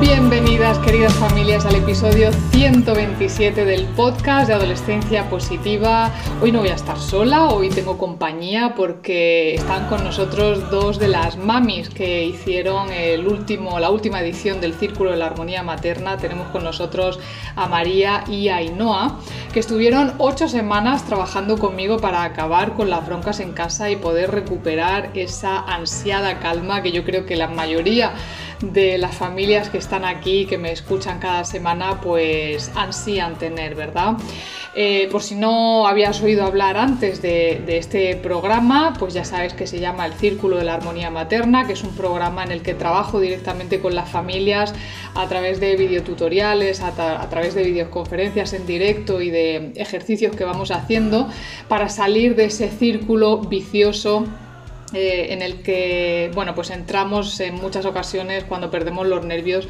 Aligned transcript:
Bienvenidas 0.00 0.78
queridas 0.80 1.14
familias 1.14 1.64
al 1.64 1.76
episodio 1.76 2.30
127 2.50 3.64
del 3.64 3.86
podcast 3.86 4.48
de 4.48 4.52
Adolescencia 4.52 5.30
Positiva. 5.30 6.12
Hoy 6.42 6.52
no 6.52 6.58
voy 6.58 6.68
a 6.68 6.74
estar 6.74 6.98
sola, 6.98 7.46
hoy 7.46 7.70
tengo 7.70 7.96
compañía 7.96 8.74
porque 8.76 9.54
están 9.54 9.88
con 9.88 10.04
nosotros 10.04 10.70
dos 10.70 10.98
de 10.98 11.08
las 11.08 11.38
mamis 11.38 11.88
que 11.88 12.26
hicieron 12.26 12.92
el 12.92 13.26
último, 13.26 13.80
la 13.80 13.88
última 13.88 14.20
edición 14.20 14.60
del 14.60 14.74
Círculo 14.74 15.12
de 15.12 15.16
la 15.16 15.26
Armonía 15.26 15.62
Materna. 15.62 16.18
Tenemos 16.18 16.48
con 16.48 16.62
nosotros 16.62 17.18
a 17.54 17.66
María 17.66 18.22
y 18.28 18.48
a 18.48 18.56
Ainhoa, 18.56 19.18
que 19.54 19.60
estuvieron 19.60 20.12
ocho 20.18 20.46
semanas 20.46 21.06
trabajando 21.06 21.56
conmigo 21.56 21.96
para 21.96 22.22
acabar 22.22 22.74
con 22.74 22.90
las 22.90 23.06
broncas 23.06 23.40
en 23.40 23.52
casa 23.52 23.90
y 23.90 23.96
poder 23.96 24.30
recuperar 24.30 25.10
esa 25.14 25.58
ansiada 25.60 26.38
calma 26.38 26.82
que 26.82 26.92
yo 26.92 27.02
creo 27.02 27.24
que 27.24 27.36
la 27.36 27.48
mayoría 27.48 28.12
de 28.60 28.98
las 28.98 29.14
familias 29.14 29.68
que 29.68 29.78
están 29.78 30.04
aquí, 30.04 30.46
que 30.46 30.58
me 30.58 30.72
escuchan 30.72 31.18
cada 31.18 31.44
semana, 31.44 32.00
pues 32.00 32.70
ansían 32.74 33.36
tener, 33.38 33.74
¿verdad? 33.74 34.16
Eh, 34.78 35.08
por 35.10 35.22
si 35.22 35.34
no 35.36 35.86
habías 35.86 36.20
oído 36.20 36.44
hablar 36.44 36.76
antes 36.76 37.22
de, 37.22 37.64
este 37.78 38.14
programa, 38.16 38.92
pues 38.98 39.14
ya 39.14 39.24
sabes 39.24 39.54
que 39.54 39.66
se 39.66 39.80
llama 39.80 40.04
el 40.04 40.12
Círculo 40.12 40.58
de 40.58 40.64
la 40.64 40.74
Armonía 40.74 41.10
Materna, 41.10 41.66
que 41.66 41.72
es 41.72 41.82
un 41.82 41.94
programa 41.94 42.44
en 42.44 42.52
el 42.52 42.60
que 42.60 42.74
trabajo 42.74 43.18
directamente 43.18 43.80
con 43.80 43.94
las 43.94 44.10
familias 44.10 44.74
a 45.14 45.26
través 45.28 45.60
de 45.60 45.76
videotutoriales, 45.76 46.82
a, 46.82 46.88
a 47.22 47.28
través 47.30 47.54
de 47.54 47.62
videoconferencias 47.62 48.52
en 48.52 48.66
directo 48.66 49.22
y 49.22 49.30
de 49.30 49.72
ejercicios 49.76 50.36
que 50.36 50.44
vamos 50.44 50.70
haciendo 50.70 51.26
para 51.68 51.88
salir 51.88 52.36
de 52.36 52.44
ese 52.44 52.68
círculo 52.68 53.38
vicioso 53.38 54.26
eh, 54.96 55.32
en 55.32 55.42
el 55.42 55.62
que 55.62 56.30
bueno, 56.34 56.54
pues 56.54 56.70
entramos 56.70 57.38
en 57.40 57.54
muchas 57.54 57.84
ocasiones 57.84 58.44
cuando 58.44 58.70
perdemos 58.70 59.06
los 59.06 59.24
nervios 59.24 59.68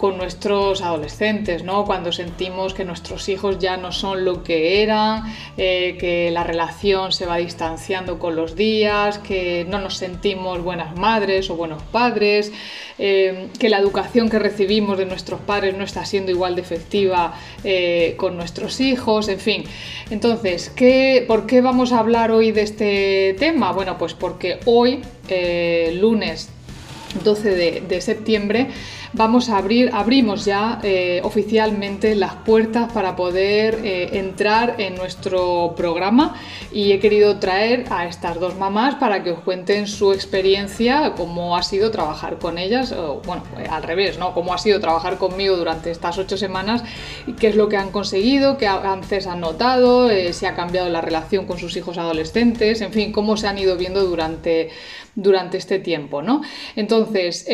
con 0.00 0.16
nuestros 0.16 0.80
adolescentes, 0.80 1.62
¿no? 1.62 1.84
Cuando 1.84 2.10
sentimos 2.10 2.72
que 2.72 2.86
nuestros 2.86 3.28
hijos 3.28 3.58
ya 3.58 3.76
no 3.76 3.92
son 3.92 4.24
lo 4.24 4.42
que 4.42 4.82
eran, 4.82 5.24
eh, 5.58 5.98
que 6.00 6.30
la 6.30 6.42
relación 6.42 7.12
se 7.12 7.26
va 7.26 7.36
distanciando 7.36 8.18
con 8.18 8.34
los 8.34 8.56
días, 8.56 9.18
que 9.18 9.66
no 9.68 9.78
nos 9.78 9.98
sentimos 9.98 10.62
buenas 10.62 10.96
madres 10.96 11.50
o 11.50 11.54
buenos 11.54 11.82
padres, 11.82 12.50
eh, 12.98 13.48
que 13.58 13.68
la 13.68 13.78
educación 13.78 14.30
que 14.30 14.38
recibimos 14.38 14.96
de 14.96 15.04
nuestros 15.04 15.38
padres 15.42 15.76
no 15.76 15.84
está 15.84 16.06
siendo 16.06 16.30
igual 16.30 16.54
de 16.54 16.62
efectiva 16.62 17.34
eh, 17.62 18.14
con 18.16 18.38
nuestros 18.38 18.80
hijos, 18.80 19.28
en 19.28 19.38
fin. 19.38 19.64
Entonces, 20.08 20.70
¿qué, 20.74 21.26
¿por 21.28 21.44
qué 21.44 21.60
vamos 21.60 21.92
a 21.92 21.98
hablar 21.98 22.30
hoy 22.30 22.52
de 22.52 22.62
este 22.62 23.36
tema? 23.38 23.72
Bueno, 23.72 23.98
pues 23.98 24.14
porque 24.14 24.60
hoy, 24.64 25.02
lunes 26.00 26.48
12 27.22 27.80
de 27.82 28.00
septiembre, 28.00 28.68
vamos 29.12 29.48
a 29.48 29.58
abrir, 29.58 29.90
abrimos 29.92 30.44
ya 30.44 30.78
eh, 30.82 31.20
oficialmente 31.24 32.14
las 32.14 32.34
puertas 32.36 32.92
para 32.92 33.16
poder 33.16 33.80
eh, 33.84 34.18
entrar 34.18 34.76
en 34.78 34.94
nuestro 34.94 35.74
programa 35.76 36.36
y 36.72 36.92
he 36.92 37.00
querido 37.00 37.38
traer 37.38 37.86
a 37.90 38.06
estas 38.06 38.38
dos 38.38 38.56
mamás 38.56 38.94
para 38.96 39.22
que 39.22 39.32
os 39.32 39.40
cuenten 39.40 39.88
su 39.88 40.12
experiencia, 40.12 41.14
cómo 41.16 41.56
ha 41.56 41.62
sido 41.62 41.90
trabajar 41.90 42.38
con 42.38 42.58
ellas, 42.58 42.92
o, 42.92 43.20
bueno, 43.24 43.42
al 43.68 43.82
revés, 43.82 44.18
¿no? 44.18 44.32
Cómo 44.32 44.54
ha 44.54 44.58
sido 44.58 44.78
trabajar 44.80 45.18
conmigo 45.18 45.56
durante 45.56 45.90
estas 45.90 46.18
ocho 46.18 46.36
semanas 46.36 46.84
qué 47.38 47.48
es 47.48 47.56
lo 47.56 47.68
que 47.68 47.76
han 47.76 47.90
conseguido, 47.90 48.58
qué 48.58 48.68
avances 48.68 49.26
han 49.26 49.40
notado, 49.40 50.10
eh, 50.10 50.32
si 50.32 50.46
ha 50.46 50.54
cambiado 50.54 50.88
la 50.88 51.00
relación 51.00 51.46
con 51.46 51.58
sus 51.58 51.76
hijos 51.76 51.98
adolescentes, 51.98 52.80
en 52.80 52.92
fin, 52.92 53.12
cómo 53.12 53.36
se 53.36 53.48
han 53.48 53.58
ido 53.58 53.76
viendo 53.76 54.04
durante 54.04 54.70
durante 55.16 55.58
este 55.58 55.80
tiempo. 55.80 56.22
¿no? 56.22 56.40
Entonces, 56.76 57.44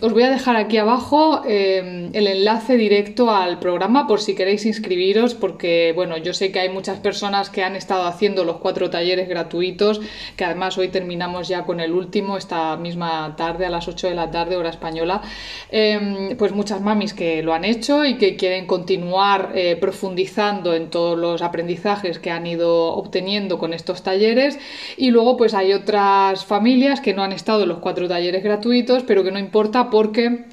os 0.00 0.12
voy 0.12 0.24
a 0.24 0.30
dejar 0.30 0.56
aquí 0.56 0.76
abajo 0.80 1.42
eh, 1.46 2.10
el 2.12 2.26
enlace 2.26 2.76
directo 2.76 3.30
al 3.30 3.58
programa 3.58 4.06
por 4.06 4.20
si 4.20 4.34
queréis 4.34 4.66
inscribiros, 4.66 5.34
porque 5.34 5.92
bueno, 5.94 6.16
yo 6.16 6.34
sé 6.34 6.50
que 6.50 6.60
hay 6.60 6.68
muchas 6.68 6.98
personas 6.98 7.50
que 7.50 7.62
han 7.62 7.76
estado 7.76 8.04
haciendo 8.04 8.44
los 8.44 8.56
cuatro 8.56 8.90
talleres 8.90 9.28
gratuitos, 9.28 10.00
que 10.36 10.44
además 10.44 10.76
hoy 10.78 10.88
terminamos 10.88 11.48
ya 11.48 11.64
con 11.64 11.80
el 11.80 11.92
último, 11.92 12.36
esta 12.36 12.76
misma 12.76 13.34
tarde, 13.36 13.66
a 13.66 13.70
las 13.70 13.88
8 13.88 14.08
de 14.08 14.14
la 14.14 14.30
tarde, 14.30 14.56
hora 14.56 14.70
española. 14.70 15.22
Em, 15.70 16.36
pues 16.36 16.52
muchas 16.52 16.80
mamis 16.80 17.14
que 17.14 17.42
lo 17.42 17.54
han 17.54 17.64
hecho 17.64 18.04
y 18.04 18.16
que 18.18 18.36
quieren 18.36 18.66
continuar 18.66 19.52
eh, 19.54 19.76
profundizando 19.80 20.74
en 20.74 20.90
todos 20.90 21.18
los 21.18 21.42
aprendizajes 21.42 22.18
que 22.18 22.30
han 22.30 22.46
ido 22.46 22.94
obteniendo 22.94 23.58
con 23.58 23.72
estos 23.72 24.02
talleres. 24.02 24.58
Y 24.96 25.10
luego, 25.10 25.36
pues 25.36 25.54
hay 25.54 25.72
otras 25.72 26.44
familias 26.44 27.00
que 27.00 27.14
no 27.14 27.22
han 27.22 27.32
estado 27.32 27.62
en 27.62 27.68
los 27.68 27.78
cuatro 27.78 28.08
talleres 28.08 28.42
gratuitos, 28.42 29.02
pero 29.04 29.24
que 29.24 29.32
no 29.32 29.38
importa 29.38 29.90
porque 29.90 30.44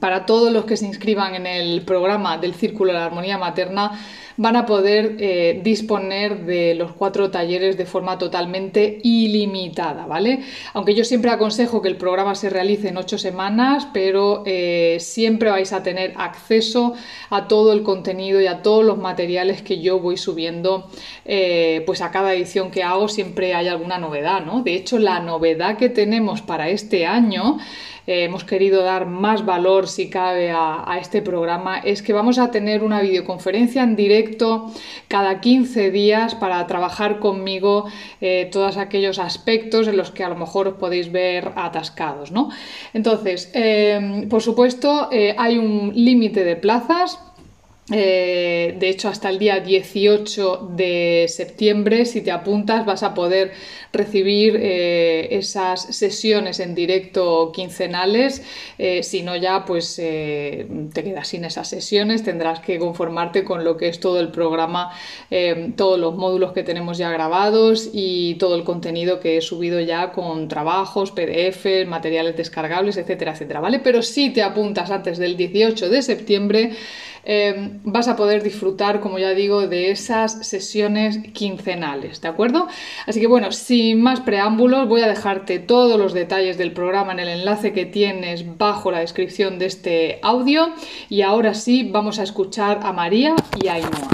para 0.00 0.26
todos 0.26 0.52
los 0.52 0.64
que 0.64 0.76
se 0.76 0.86
inscriban 0.86 1.34
en 1.34 1.46
el 1.46 1.82
programa 1.82 2.38
del 2.38 2.54
Círculo 2.54 2.92
de 2.92 2.98
la 2.98 3.06
Armonía 3.06 3.38
Materna 3.38 3.98
van 4.38 4.54
a 4.54 4.66
poder 4.66 5.16
eh, 5.18 5.60
disponer 5.64 6.46
de 6.46 6.76
los 6.76 6.92
cuatro 6.92 7.28
talleres 7.28 7.76
de 7.76 7.86
forma 7.86 8.18
totalmente 8.18 9.00
ilimitada, 9.02 10.06
¿vale? 10.06 10.44
Aunque 10.74 10.94
yo 10.94 11.04
siempre 11.04 11.32
aconsejo 11.32 11.82
que 11.82 11.88
el 11.88 11.96
programa 11.96 12.36
se 12.36 12.48
realice 12.48 12.88
en 12.88 12.98
ocho 12.98 13.18
semanas, 13.18 13.88
pero 13.92 14.44
eh, 14.46 14.98
siempre 15.00 15.50
vais 15.50 15.72
a 15.72 15.82
tener 15.82 16.14
acceso 16.16 16.94
a 17.30 17.48
todo 17.48 17.72
el 17.72 17.82
contenido 17.82 18.40
y 18.40 18.46
a 18.46 18.62
todos 18.62 18.84
los 18.84 18.96
materiales 18.96 19.62
que 19.62 19.80
yo 19.80 19.98
voy 19.98 20.16
subiendo, 20.16 20.88
eh, 21.24 21.82
pues 21.84 22.00
a 22.00 22.12
cada 22.12 22.32
edición 22.32 22.70
que 22.70 22.84
hago 22.84 23.08
siempre 23.08 23.54
hay 23.54 23.66
alguna 23.66 23.98
novedad, 23.98 24.46
¿no? 24.46 24.62
De 24.62 24.74
hecho, 24.74 25.00
la 25.00 25.18
novedad 25.18 25.76
que 25.76 25.88
tenemos 25.88 26.42
para 26.42 26.68
este 26.68 27.06
año 27.06 27.58
eh, 28.08 28.24
hemos 28.24 28.42
querido 28.42 28.82
dar 28.82 29.04
más 29.04 29.44
valor, 29.44 29.86
si 29.86 30.08
cabe, 30.08 30.50
a, 30.50 30.98
este 30.98 31.20
programa, 31.20 31.78
es 31.78 32.00
que 32.00 32.14
vamos 32.14 32.38
a 32.38 32.50
tener 32.50 32.82
una 32.82 33.02
videoconferencia 33.02 33.82
en 33.82 33.96
directo 33.96 34.72
cada 35.08 35.42
15 35.42 35.90
días 35.90 36.34
para 36.34 36.66
trabajar 36.66 37.18
conmigo 37.18 37.84
eh, 38.22 38.48
todos 38.50 38.78
aquellos 38.78 39.18
aspectos 39.18 39.88
en 39.88 39.98
los 39.98 40.10
que 40.10 40.24
a 40.24 40.30
lo 40.30 40.36
mejor 40.36 40.68
os 40.68 40.74
podéis 40.76 41.12
ver 41.12 41.52
atascados. 41.54 42.32
¿no? 42.32 42.48
Entonces, 42.94 43.50
eh, 43.52 44.26
por 44.30 44.40
supuesto, 44.40 45.10
hay 45.36 45.58
un 45.58 45.92
límite 45.94 46.44
de 46.44 46.56
plazas 46.56 47.20
eh, 47.90 48.74
de 48.78 48.88
hecho, 48.90 49.08
hasta 49.08 49.30
el 49.30 49.38
día 49.38 49.60
18 49.60 50.68
de 50.76 51.24
septiembre, 51.28 52.04
si 52.04 52.20
te 52.20 52.30
apuntas, 52.30 52.84
vas 52.84 53.02
a 53.02 53.14
poder 53.14 53.52
recibir 53.92 54.56
eh, 54.60 55.28
esas 55.30 55.96
sesiones 55.96 56.60
en 56.60 56.74
directo 56.74 57.50
quincenales. 57.52 58.42
Eh, 58.76 59.02
si 59.02 59.22
no, 59.22 59.36
ya 59.36 59.64
pues 59.64 59.96
te 59.96 61.02
quedas 61.02 61.28
sin 61.28 61.44
esas 61.44 61.68
sesiones. 61.68 62.22
Tendrás 62.22 62.60
que 62.60 62.78
conformarte 62.78 63.44
con 63.44 63.64
lo 63.64 63.76
que 63.76 63.88
es 63.88 64.00
todo 64.00 64.20
el 64.20 64.30
programa, 64.30 64.92
todos 65.76 65.98
los 65.98 66.14
módulos 66.14 66.52
que 66.52 66.62
tenemos 66.62 66.98
ya 66.98 67.10
grabados 67.10 67.90
y 67.92 68.34
todo 68.34 68.54
el 68.54 68.64
contenido 68.64 69.20
que 69.20 69.38
he 69.38 69.40
subido 69.40 69.80
ya 69.80 70.12
con 70.12 70.48
trabajos, 70.48 71.12
PDF, 71.12 71.86
materiales 71.86 72.36
descargables, 72.36 72.96
etcétera, 72.96 73.32
etcétera. 73.32 73.60
¿Vale? 73.60 73.78
Pero 73.78 74.02
si 74.02 74.30
te 74.30 74.42
apuntas 74.42 74.90
antes 74.90 75.18
del 75.18 75.36
18 75.36 75.88
de 75.88 76.02
septiembre, 76.02 76.72
Em, 77.30 77.77
vas 77.84 78.08
a 78.08 78.16
poder 78.16 78.42
disfrutar, 78.42 79.00
como 79.00 79.18
ya 79.18 79.30
digo, 79.30 79.66
de 79.66 79.90
esas 79.90 80.46
sesiones 80.46 81.18
quincenales, 81.32 82.20
¿de 82.20 82.28
acuerdo? 82.28 82.68
Así 83.06 83.20
que 83.20 83.26
bueno, 83.26 83.52
sin 83.52 84.02
más 84.02 84.20
preámbulos, 84.20 84.88
voy 84.88 85.02
a 85.02 85.08
dejarte 85.08 85.58
todos 85.58 85.98
los 85.98 86.12
detalles 86.12 86.58
del 86.58 86.72
programa 86.72 87.12
en 87.12 87.20
el 87.20 87.28
enlace 87.28 87.72
que 87.72 87.86
tienes 87.86 88.58
bajo 88.58 88.90
la 88.90 89.00
descripción 89.00 89.58
de 89.58 89.66
este 89.66 90.18
audio 90.22 90.70
y 91.08 91.22
ahora 91.22 91.54
sí 91.54 91.88
vamos 91.90 92.18
a 92.18 92.22
escuchar 92.22 92.80
a 92.82 92.92
María 92.92 93.34
y 93.62 93.68
a 93.68 93.74
Ainhoa. 93.74 94.08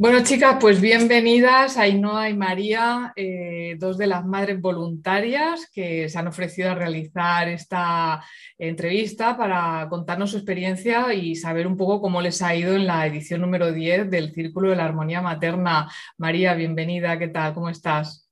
Bueno, 0.00 0.22
chicas, 0.22 0.58
pues 0.60 0.80
bienvenidas 0.80 1.76
Ainhoa 1.76 2.30
y 2.30 2.34
María, 2.36 3.12
eh, 3.16 3.74
dos 3.80 3.98
de 3.98 4.06
las 4.06 4.24
madres 4.24 4.60
voluntarias 4.60 5.68
que 5.74 6.08
se 6.08 6.16
han 6.16 6.28
ofrecido 6.28 6.70
a 6.70 6.76
realizar 6.76 7.48
esta 7.48 8.22
entrevista 8.56 9.36
para 9.36 9.88
contarnos 9.90 10.30
su 10.30 10.36
experiencia 10.36 11.12
y 11.14 11.34
saber 11.34 11.66
un 11.66 11.76
poco 11.76 12.00
cómo 12.00 12.22
les 12.22 12.40
ha 12.42 12.54
ido 12.54 12.76
en 12.76 12.86
la 12.86 13.08
edición 13.08 13.40
número 13.40 13.72
10 13.72 14.08
del 14.08 14.32
Círculo 14.32 14.70
de 14.70 14.76
la 14.76 14.84
Armonía 14.84 15.20
Materna. 15.20 15.88
María, 16.16 16.54
bienvenida, 16.54 17.18
¿qué 17.18 17.26
tal? 17.26 17.54
¿Cómo 17.54 17.68
estás? 17.68 18.30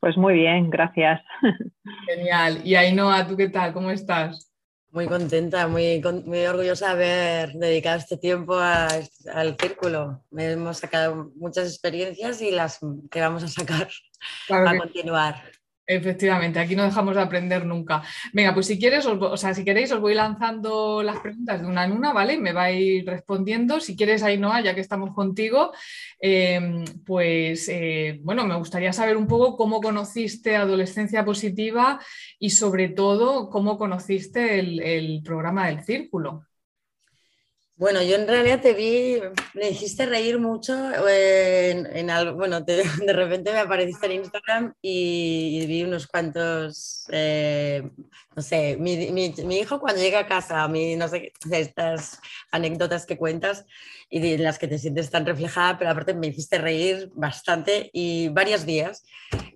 Pues 0.00 0.16
muy 0.16 0.34
bien, 0.34 0.70
gracias. 0.70 1.20
Genial. 2.08 2.62
Y 2.64 2.74
Ainhoa, 2.74 3.28
¿tú 3.28 3.36
qué 3.36 3.48
tal? 3.48 3.72
¿Cómo 3.72 3.92
estás? 3.92 4.45
Muy 4.96 5.08
contenta, 5.08 5.68
muy, 5.68 6.02
muy 6.24 6.46
orgullosa 6.46 6.86
de 6.86 6.92
haber 6.92 7.52
dedicado 7.52 7.98
este 7.98 8.16
tiempo 8.16 8.56
al 8.58 9.56
círculo. 9.60 10.24
Hemos 10.34 10.78
sacado 10.78 11.32
muchas 11.36 11.68
experiencias 11.68 12.40
y 12.40 12.50
las 12.50 12.78
que 13.10 13.20
vamos 13.20 13.42
a 13.44 13.48
sacar 13.48 13.90
para 14.48 14.78
continuar. 14.78 15.44
Efectivamente, 15.88 16.58
aquí 16.58 16.74
no 16.74 16.82
dejamos 16.82 17.14
de 17.14 17.22
aprender 17.22 17.64
nunca. 17.64 18.02
Venga, 18.32 18.52
pues 18.52 18.66
si 18.66 18.78
quieres, 18.78 19.06
o 19.06 19.36
sea, 19.36 19.54
si 19.54 19.64
queréis, 19.64 19.92
os 19.92 20.00
voy 20.00 20.14
lanzando 20.14 21.00
las 21.02 21.20
preguntas 21.20 21.60
de 21.60 21.66
una 21.66 21.84
en 21.84 21.92
una, 21.92 22.12
¿vale? 22.12 22.38
Me 22.38 22.52
vais 22.52 23.06
respondiendo. 23.06 23.78
Si 23.78 23.96
quieres, 23.96 24.24
Ainhoa, 24.24 24.60
ya 24.62 24.74
que 24.74 24.80
estamos 24.80 25.14
contigo, 25.14 25.72
em, 26.18 26.84
pues 27.04 27.68
eh, 27.68 28.18
bueno, 28.22 28.44
me 28.46 28.56
gustaría 28.56 28.92
saber 28.92 29.16
un 29.16 29.28
poco 29.28 29.56
cómo 29.56 29.80
conociste 29.80 30.56
Adolescencia 30.56 31.24
Positiva 31.24 32.00
y 32.38 32.50
sobre 32.50 32.88
todo 32.88 33.48
cómo 33.48 33.78
conociste 33.78 34.58
el 34.58 35.22
programa 35.24 35.68
del 35.68 35.84
Círculo. 35.84 36.46
Bueno, 37.78 38.02
yo 38.02 38.16
en 38.16 38.26
realidad 38.26 38.62
te 38.62 38.72
vi, 38.72 39.20
me 39.52 39.68
hiciste 39.68 40.06
reír 40.06 40.38
mucho 40.38 40.74
en, 41.06 42.08
algo, 42.08 42.34
bueno, 42.34 42.60
de 42.62 43.12
repente 43.12 43.52
me 43.52 43.58
apareciste 43.58 44.06
en 44.06 44.12
Instagram 44.12 44.72
y, 44.80 45.66
vi 45.66 45.82
unos 45.82 46.06
cuantos, 46.06 47.06
eh, 47.12 47.82
no 48.34 48.40
sé, 48.42 48.78
mi, 48.78 48.96
hijo 49.58 49.78
cuando 49.78 50.00
llega 50.00 50.20
a 50.20 50.26
casa, 50.26 50.66
mi, 50.68 50.96
no 50.96 51.06
sé, 51.06 51.34
estas 51.50 52.18
anécdotas 52.50 53.04
que 53.04 53.18
cuentas 53.18 53.66
y 54.08 54.34
en 54.34 54.42
las 54.42 54.58
que 54.58 54.68
te 54.68 54.78
sientes 54.78 55.10
tan 55.10 55.26
reflejada, 55.26 55.78
pero 55.78 55.90
aparte 55.90 56.14
me 56.14 56.28
hiciste 56.28 56.58
reír 56.58 57.10
bastante 57.14 57.90
y 57.92 58.28
varios 58.28 58.64
días. 58.64 59.04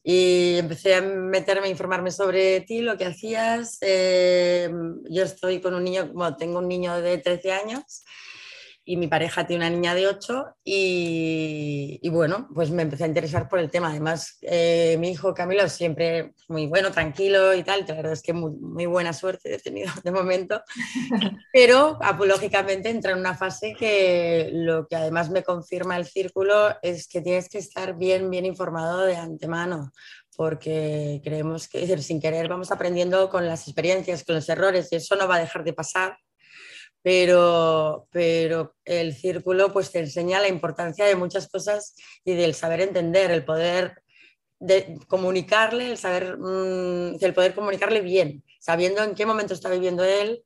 Y 0.03 0.57
empecé 0.59 0.95
a 0.95 1.03
meterme, 1.03 1.67
a 1.67 1.71
informarme 1.71 2.11
sobre 2.11 2.61
ti, 2.63 2.81
lo 2.81 2.97
que 2.97 3.07
hacías. 3.07 3.79
Eh, 3.81 4.71
yo 5.09 5.23
estoy 5.23 5.61
con 5.61 5.75
un 5.75 5.85
niño, 5.85 6.11
bueno, 6.13 6.37
tengo 6.37 6.59
un 6.59 6.69
niño 6.69 7.01
de 7.01 7.19
13 7.19 7.53
años 7.53 8.05
y 8.91 8.97
mi 8.97 9.07
pareja 9.07 9.47
tiene 9.47 9.69
una 9.69 9.77
niña 9.77 9.95
de 9.95 10.09
8 10.09 10.57
y, 10.65 12.09
bueno, 12.11 12.49
pues 12.53 12.73
me 12.73 12.83
empecé 12.83 13.05
a 13.05 13.07
interesar 13.07 13.49
por 13.49 13.61
el 13.61 13.71
tema. 13.71 13.91
Además, 13.91 14.37
eh, 14.43 14.97
mi 14.99 15.13
hijo 15.13 15.33
Camilo 15.33 15.69
siempre 15.69 16.35
muy 16.49 16.67
bueno, 16.67 16.91
tranquilo 16.91 17.55
y 17.55 17.63
tal, 17.63 17.85
la 17.87 17.95
verdad 17.95 18.15
es 18.15 18.21
que 18.21 18.33
muy, 18.33 18.87
buena 18.87 19.13
suerte 19.13 19.55
he 19.55 19.59
tenido 19.59 19.93
de 20.03 20.11
momento, 20.11 20.61
pero 21.53 22.01
apológicamente 22.03 22.91
entra 22.91 23.13
en 23.13 23.21
una 23.21 23.37
fase 23.37 23.77
que 23.79 24.51
lo 24.53 24.89
que 24.89 24.97
además 24.97 25.31
me 25.31 25.45
confirma 25.45 25.97
el 25.97 26.07
círculo 26.07 26.75
es 26.83 27.07
que 27.07 27.21
tienes 27.21 27.49
que 27.49 27.59
estar 27.59 27.97
bien, 27.97 28.29
bien 28.29 28.45
informado 28.45 29.03
de 29.03 29.15
antemano 29.15 29.93
porque 30.37 31.21
creemos 31.23 31.69
que 31.69 31.87
sin 31.99 32.21
querer 32.21 32.49
vamos 32.49 32.73
aprendiendo 32.73 33.29
con 33.29 33.47
las 33.47 33.69
experiencias, 33.69 34.25
con 34.25 34.35
los 34.35 34.49
errores 34.49 34.89
y 34.91 34.97
eso 34.97 35.15
no 35.15 35.29
va 35.29 35.37
a 35.37 35.41
dejar 35.41 35.63
de 35.63 35.75
pasar 35.75 36.17
pero, 37.03 38.09
pero 38.11 38.75
el 38.85 39.15
círculo 39.15 39.73
pues 39.73 39.91
te 39.91 40.01
enseña 40.01 40.41
la 40.41 40.49
importancia 40.49 41.05
de 41.05 41.17
muchas 41.17 41.49
cosas 41.49 41.95
y 42.25 42.35
del 42.35 42.55
saber 42.55 42.83
entender, 42.83 43.31
el 43.31 43.45
poder 43.45 44.03
de 44.59 44.99
comunicarle, 45.09 45.91
el 45.91 45.99
saber, 45.99 46.37
mm, 46.39 47.17
el 47.21 47.35
poder 47.35 47.55
comunicarle 47.55 48.01
bien, 48.03 48.45
sabiendo 48.61 49.03
en 49.03 49.15
qué 49.15 49.25
momento 49.25 49.55
está 49.55 49.71
viviendo 49.71 50.05
él, 50.05 50.45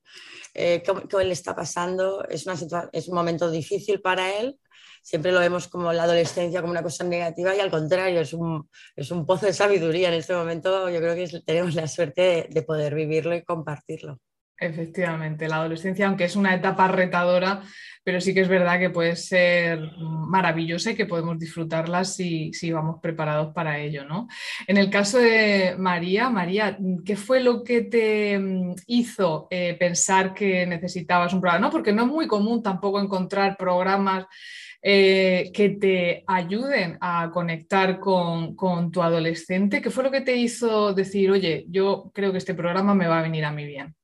eh, 0.55 0.83
qué, 0.85 1.25
le 1.25 1.33
está 1.33 1.55
pasando. 1.55 2.25
Es, 2.29 2.47
una 2.47 2.55
es 2.93 3.09
un 3.09 3.15
momento 3.15 3.51
difícil 3.51 4.01
para 4.01 4.39
él. 4.39 4.59
Siempre 5.03 5.33
lo 5.33 5.41
vemos 5.41 5.69
como 5.69 5.93
la 5.93 6.05
adolescencia 6.05 6.61
como 6.61 6.71
una 6.71 6.83
cosa 6.83 7.05
negativa 7.05 7.55
y 7.55 7.61
al 7.61 7.71
contrario, 7.71 8.21
es 8.21 8.33
un, 8.33 8.71
es 8.97 9.11
un 9.11 9.27
pozo 9.27 9.47
de 9.47 9.53
sabiduría. 9.53 10.09
En 10.09 10.15
este 10.15 10.35
momento 10.35 10.89
yo 10.89 10.99
creo 11.01 11.15
que 11.15 11.41
tenemos 11.41 11.75
la 11.75 11.89
suerte 11.89 12.49
de 12.51 12.63
poder 12.63 12.95
vivirlo 12.95 13.35
y 13.35 13.45
compartirlo. 13.45 14.21
Efectivamente, 14.57 15.49
la 15.49 15.57
adolescencia, 15.57 16.07
aunque 16.07 16.25
es 16.25 16.37
una 16.37 16.55
etapa 16.55 16.87
retadora, 16.87 17.63
pero 18.05 18.21
sí 18.21 18.33
que 18.33 18.43
es 18.43 18.49
verdad 18.49 18.79
que 18.79 18.91
puede 18.91 19.17
ser 19.17 19.81
maravillosa 19.99 20.93
y 20.93 20.95
que 20.95 21.07
podemos 21.07 21.39
disfrutarla 21.41 22.05
si, 22.05 22.53
vamos 22.71 23.01
preparados 23.03 23.53
para 23.53 23.81
ello. 23.81 24.05
¿no? 24.05 24.29
En 24.69 24.77
el 24.77 24.91
caso 24.91 25.19
de 25.19 25.75
María, 25.77 26.31
María, 26.31 26.79
¿qué 27.05 27.17
fue 27.17 27.41
lo 27.41 27.65
que 27.65 27.83
te 27.83 28.39
mm, 28.39 28.75
hizo 28.87 29.49
eh, 29.51 29.75
pensar 29.75 30.33
que 30.35 30.67
necesitabas 30.67 31.33
un 31.33 31.41
programa? 31.41 31.67
¿No? 31.67 31.73
Porque 31.73 31.93
no 31.93 32.03
es 32.03 32.09
muy 32.09 32.29
común 32.29 32.63
tampoco 32.63 33.01
encontrar 33.01 33.57
programas 33.57 34.27
eh, 34.83 35.51
que 35.53 35.71
te 35.71 36.23
ayuden 36.29 36.97
a 37.01 37.31
conectar 37.33 37.99
con, 37.99 38.55
con 38.55 38.93
tu 38.93 39.03
adolescente. 39.03 39.83
¿Qué 39.83 39.91
fue 39.91 40.05
lo 40.05 40.13
que 40.13 40.21
te 40.21 40.37
hizo 40.37 40.95
decir, 40.95 41.31
oye, 41.33 41.65
yo 41.69 42.13
creo 42.15 42.31
que 42.31 42.39
este 42.39 42.55
programa 42.55 42.95
me 42.95 43.09
va 43.09 43.19
a 43.19 43.23
venir 43.23 43.45
a 43.47 43.51
mí 43.51 43.67
bien? 43.67 43.97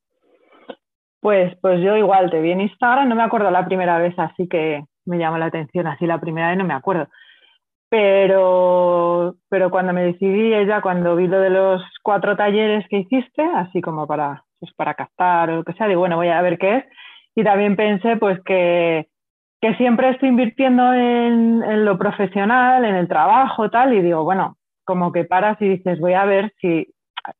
Pues, 1.20 1.54
pues 1.60 1.80
yo 1.82 1.96
igual 1.96 2.30
te 2.30 2.40
vi 2.40 2.52
en 2.52 2.62
Instagram, 2.62 3.08
no 3.08 3.14
me 3.14 3.22
acuerdo 3.22 3.50
la 3.50 3.66
primera 3.66 3.98
vez, 3.98 4.18
así 4.18 4.48
que 4.48 4.84
me 5.04 5.18
llamó 5.18 5.38
la 5.38 5.46
atención, 5.46 5.86
así 5.86 6.06
la 6.06 6.20
primera 6.20 6.48
vez 6.48 6.58
no 6.58 6.64
me 6.64 6.74
acuerdo. 6.74 7.08
Pero, 7.90 9.34
pero 9.48 9.70
cuando 9.70 9.92
me 9.92 10.02
decidí, 10.04 10.54
ella, 10.54 10.80
cuando 10.80 11.16
vi 11.16 11.26
lo 11.26 11.40
de 11.40 11.50
los 11.50 11.82
cuatro 12.02 12.36
talleres 12.36 12.86
que 12.88 12.98
hiciste, 13.00 13.42
así 13.42 13.80
como 13.80 14.06
para, 14.06 14.44
pues 14.60 14.72
para 14.74 14.94
captar 14.94 15.50
o 15.50 15.56
lo 15.56 15.64
que 15.64 15.72
sea, 15.74 15.88
digo, 15.88 16.00
bueno, 16.00 16.16
voy 16.16 16.28
a 16.28 16.40
ver 16.40 16.58
qué 16.58 16.76
es. 16.76 16.84
Y 17.34 17.44
también 17.44 17.76
pensé 17.76 18.16
pues 18.16 18.40
que, 18.44 19.08
que 19.60 19.74
siempre 19.74 20.10
estoy 20.10 20.28
invirtiendo 20.30 20.92
en, 20.94 21.62
en, 21.64 21.84
lo 21.84 21.98
profesional, 21.98 22.84
en 22.84 22.94
el 22.94 23.08
trabajo, 23.08 23.70
tal, 23.70 23.92
y 23.92 24.02
digo, 24.02 24.24
bueno, 24.24 24.56
como 24.84 25.12
que 25.12 25.24
paras 25.24 25.60
y 25.60 25.68
dices, 25.68 25.98
voy 26.00 26.14
a 26.14 26.24
ver 26.24 26.52
si 26.60 26.86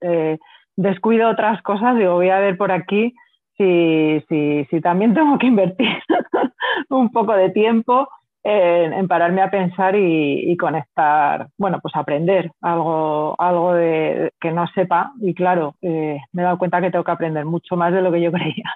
eh, 0.01 0.39
descuido 0.77 1.31
otras 1.31 1.63
cosas, 1.63 1.97
digo, 1.97 2.15
voy 2.15 2.31
a 2.31 2.41
ver 2.41 2.57
por 2.57 2.73
aquí 2.73 3.15
si, 3.61 4.67
si, 4.71 4.81
también 4.81 5.13
tengo 5.15 5.39
que 5.39 5.47
invertir 5.47 6.03
un 6.89 7.11
poco 7.11 7.35
de 7.35 7.51
tiempo 7.51 8.09
en, 8.43 9.07
pararme 9.07 9.43
a 9.43 9.51
pensar 9.51 9.95
y, 9.97 10.57
conectar, 10.57 11.49
bueno, 11.59 11.79
pues 11.83 11.95
aprender 11.95 12.51
algo, 12.63 13.37
algo 13.39 13.75
de, 13.75 14.33
que 14.41 14.51
no 14.51 14.67
sepa. 14.69 15.13
Y 15.21 15.35
claro, 15.35 15.75
eh, 15.83 16.19
me 16.33 16.43
he 16.43 16.45
dado 16.45 16.59
cuenta 16.59 16.81
que 16.81 16.91
tengo 16.91 17.05
que 17.05 17.11
aprender 17.11 17.45
mucho 17.45 17.77
más 17.77 17.93
de 17.93 18.01
lo 18.01 18.11
que 18.11 18.23
yo 18.23 18.33
creía. 18.33 18.75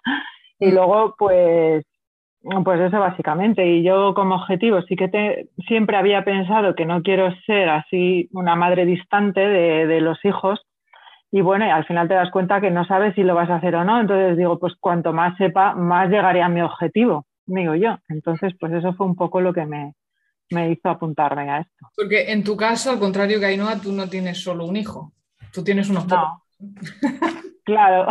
Y 0.58 0.70
luego, 0.70 1.14
pues, 1.18 1.84
pues 2.62 2.80
eso 2.80 3.00
básicamente. 3.00 3.66
Y 3.66 3.82
yo 3.82 4.12
como 4.12 4.34
objetivo 4.34 4.82
sí 4.82 4.96
que 4.96 5.08
te, 5.08 5.48
siempre 5.66 5.96
había 5.96 6.24
pensado 6.24 6.74
que 6.74 6.84
no 6.84 7.02
quiero 7.02 7.34
ser 7.46 7.70
así 7.70 8.28
una 8.32 8.54
madre 8.54 8.84
distante 8.84 9.40
de 9.40 10.00
los 10.02 10.22
hijos, 10.26 10.60
y 11.34 11.40
bueno, 11.40 11.64
al 11.64 11.84
final 11.84 12.06
te 12.06 12.14
das 12.14 12.30
cuenta 12.30 12.60
que 12.60 12.70
no 12.70 12.84
sabes 12.84 13.12
si 13.16 13.24
lo 13.24 13.34
vas 13.34 13.50
a 13.50 13.56
hacer 13.56 13.74
o 13.74 13.82
no. 13.82 14.00
Entonces 14.00 14.36
digo, 14.36 14.56
pues 14.60 14.74
cuanto 14.78 15.12
más 15.12 15.36
sepa, 15.36 15.74
más 15.74 16.08
llegaré 16.08 16.40
a 16.42 16.48
mi 16.48 16.60
objetivo, 16.60 17.26
digo 17.44 17.74
yo. 17.74 17.98
Entonces, 18.08 18.54
pues 18.60 18.72
eso 18.72 18.94
fue 18.94 19.04
un 19.04 19.16
poco 19.16 19.40
lo 19.40 19.52
que 19.52 19.66
me, 19.66 19.94
hizo 20.70 20.88
apuntarme 20.88 21.50
a 21.50 21.58
esto. 21.58 21.88
Porque 21.96 22.30
en 22.30 22.44
tu 22.44 22.56
caso, 22.56 22.92
al 22.92 23.00
contrario 23.00 23.40
que 23.40 23.46
Ainhoa, 23.46 23.80
tú 23.80 23.90
no 23.90 24.08
tienes 24.08 24.44
solo 24.44 24.64
un 24.64 24.76
hijo, 24.76 25.12
tú 25.52 25.64
tienes 25.64 25.90
unos 25.90 26.06
no. 26.06 26.40
claro, 27.64 28.06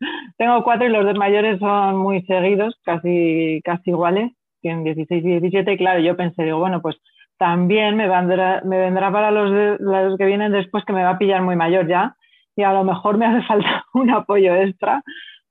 tengo 0.36 0.64
cuatro 0.64 0.88
y 0.88 0.90
los 0.90 1.04
dos 1.04 1.16
mayores 1.16 1.60
son 1.60 1.96
muy 1.98 2.22
seguidos, 2.22 2.76
casi, 2.84 3.60
casi 3.64 3.90
iguales, 3.90 4.32
tienen 4.60 4.82
16 4.82 5.24
y 5.24 5.28
17. 5.28 5.72
Y 5.72 5.76
claro, 5.76 6.00
yo 6.00 6.16
pensé, 6.16 6.42
digo, 6.42 6.58
bueno, 6.58 6.82
pues 6.82 6.96
también 7.38 7.96
me 7.96 8.08
vendrá, 8.08 8.60
me 8.64 8.78
vendrá 8.78 9.12
para 9.12 9.30
los, 9.30 9.78
los 9.78 10.18
que 10.18 10.24
vienen 10.24 10.50
después 10.50 10.84
que 10.84 10.92
me 10.92 11.04
va 11.04 11.10
a 11.10 11.18
pillar 11.18 11.42
muy 11.42 11.54
mayor 11.54 11.86
ya 11.86 12.15
y 12.56 12.62
a 12.62 12.72
lo 12.72 12.84
mejor 12.84 13.18
me 13.18 13.26
hace 13.26 13.46
falta 13.46 13.84
un 13.94 14.10
apoyo 14.10 14.54
extra 14.56 15.02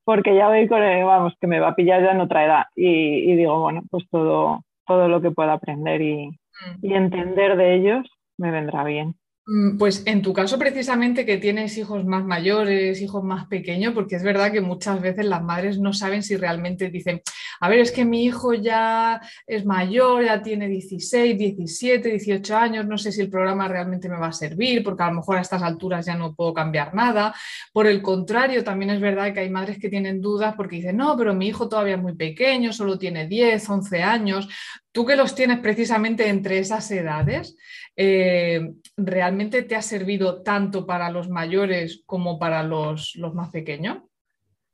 porque 0.04 0.36
ya 0.36 0.48
voy 0.48 0.68
con, 0.68 0.80
vamos, 0.80 1.34
que 1.40 1.46
me 1.46 1.58
va 1.58 1.68
a 1.68 1.74
pillar 1.74 2.02
ya 2.02 2.12
en 2.12 2.20
otra 2.20 2.44
edad 2.44 2.64
y, 2.76 3.34
digo, 3.34 3.60
bueno, 3.60 3.82
pues 3.90 4.04
todo, 4.08 4.60
todo 4.86 5.08
lo 5.08 5.20
que 5.20 5.32
pueda 5.32 5.54
aprender 5.54 6.00
y, 6.00 6.28
mm. 6.28 6.78
y 6.82 6.94
entender 6.94 7.56
de 7.56 7.74
ellos 7.74 8.06
me 8.38 8.52
vendrá 8.52 8.84
bien. 8.84 9.16
Mm, 9.48 9.78
pues 9.78 10.02
en 10.06 10.22
tu 10.22 10.32
caso 10.32 10.58
precisamente 10.58 11.24
que 11.24 11.36
tienes 11.36 11.78
hijos 11.78 12.04
más 12.04 12.24
mayores, 12.24 13.00
hijos 13.00 13.22
más 13.22 13.46
pequeños, 13.46 13.94
porque 13.94 14.16
es 14.16 14.24
verdad 14.24 14.50
que 14.50 14.60
muchas 14.60 15.00
veces 15.00 15.24
las 15.24 15.40
madres 15.40 15.78
no 15.78 15.92
saben 15.92 16.24
si 16.24 16.36
realmente 16.36 16.90
dicen, 16.90 17.22
a 17.60 17.68
ver, 17.68 17.78
es 17.78 17.92
que 17.92 18.04
mi 18.04 18.24
hijo 18.24 18.54
ya 18.54 19.20
es 19.46 19.64
mayor, 19.64 20.24
ya 20.24 20.42
tiene 20.42 20.66
16, 20.68 21.38
17, 21.38 22.08
18 22.08 22.56
años, 22.56 22.86
no 22.86 22.98
sé 22.98 23.12
si 23.12 23.20
el 23.20 23.30
programa 23.30 23.68
realmente 23.68 24.08
me 24.08 24.18
va 24.18 24.28
a 24.28 24.32
servir, 24.32 24.82
porque 24.82 25.04
a 25.04 25.10
lo 25.10 25.16
mejor 25.18 25.38
a 25.38 25.42
estas 25.42 25.62
alturas 25.62 26.06
ya 26.06 26.16
no 26.16 26.34
puedo 26.34 26.52
cambiar 26.52 26.92
nada. 26.92 27.32
Por 27.72 27.86
el 27.86 28.02
contrario, 28.02 28.64
también 28.64 28.90
es 28.90 29.00
verdad 29.00 29.32
que 29.32 29.40
hay 29.40 29.50
madres 29.50 29.78
que 29.78 29.88
tienen 29.88 30.20
dudas 30.20 30.54
porque 30.56 30.76
dicen, 30.76 30.96
no, 30.96 31.16
pero 31.16 31.34
mi 31.34 31.46
hijo 31.46 31.68
todavía 31.68 31.94
es 31.94 32.02
muy 32.02 32.16
pequeño, 32.16 32.72
solo 32.72 32.98
tiene 32.98 33.28
10, 33.28 33.68
11 33.70 34.02
años. 34.02 34.48
Tú 34.96 35.04
que 35.04 35.14
los 35.14 35.34
tienes 35.34 35.58
precisamente 35.58 36.30
entre 36.30 36.58
esas 36.58 36.90
edades, 36.90 37.54
eh, 37.98 38.72
¿realmente 38.96 39.62
te 39.62 39.76
ha 39.76 39.82
servido 39.82 40.42
tanto 40.42 40.86
para 40.86 41.10
los 41.10 41.28
mayores 41.28 42.02
como 42.06 42.38
para 42.38 42.62
los, 42.62 43.14
más 43.34 43.50
pequeños? 43.50 43.98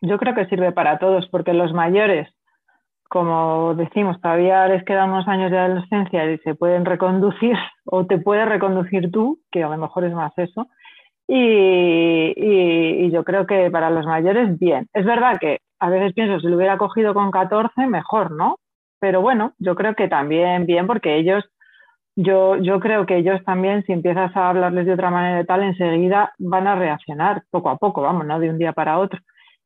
Yo 0.01 0.19
creo 0.19 0.33
que 0.37 0.47
sirve 0.47 0.71
para 0.71 1.01
todos, 1.01 1.29
porque 1.29 1.53
los 1.53 1.73
mayores, 1.73 2.29
como 3.09 3.75
decimos, 3.75 4.21
todavía 4.21 4.69
les 4.69 4.85
quedan 4.85 5.11
unos 5.11 5.27
años 5.27 5.51
de 5.51 5.59
adolescencia 5.59 6.31
y 6.31 6.39
se 6.39 6.55
pueden 6.55 6.85
reconducir 6.85 7.57
o 7.85 8.07
te 8.07 8.19
puedes 8.19 8.49
reconducir 8.49 9.11
tú, 9.11 9.41
que 9.51 9.65
a 9.65 9.71
lo 9.71 9.77
mejor 9.77 10.05
es 10.05 10.13
más 10.13 10.33
eso. 10.37 10.69
Y, 11.27 13.11
yo 13.11 13.25
creo 13.25 13.45
que 13.45 13.73
para 13.73 13.91
los 13.91 14.07
mayores, 14.07 14.57
bien. 14.57 14.87
Es 14.93 15.05
verdad 15.05 15.41
que 15.41 15.59
a 15.81 15.91
veces 15.91 16.13
pienso, 16.13 16.39
si 16.39 16.47
lo 16.47 16.57
hubiera 16.57 16.79
cogido 16.79 17.13
con 17.13 17.33
14, 17.33 17.89
mejor, 17.89 18.31
¿no? 18.31 18.59
Pero 19.03 19.21
bueno, 19.21 19.53
yo 19.59 19.75
creo 19.75 19.97
que 19.97 20.07
también 20.07 20.65
bien, 20.65 20.87
porque 20.87 21.17
ellos, 21.17 21.45
yo, 22.15 22.55
yo 22.59 22.79
creo 22.79 23.05
que 23.05 23.17
ellos 23.17 23.43
también, 23.45 23.83
si 23.85 23.93
empiezas 23.93 24.35
a 24.37 24.49
hablarles 24.49 24.87
de 24.87 24.93
otra 24.93 25.11
manera 25.11 25.41
y 25.41 25.45
tal, 25.45 25.65
enseguida 25.65 26.33
van 26.39 26.69
a 26.69 26.77
reaccionar 26.77 27.43
poco 27.51 27.71
a 27.71 27.79
poco, 27.79 28.03
vamos, 28.03 28.25
no 28.27 28.39
de 28.39 28.49
un 28.49 28.59
día 28.59 28.73
para 28.73 29.01
otro 29.01 29.19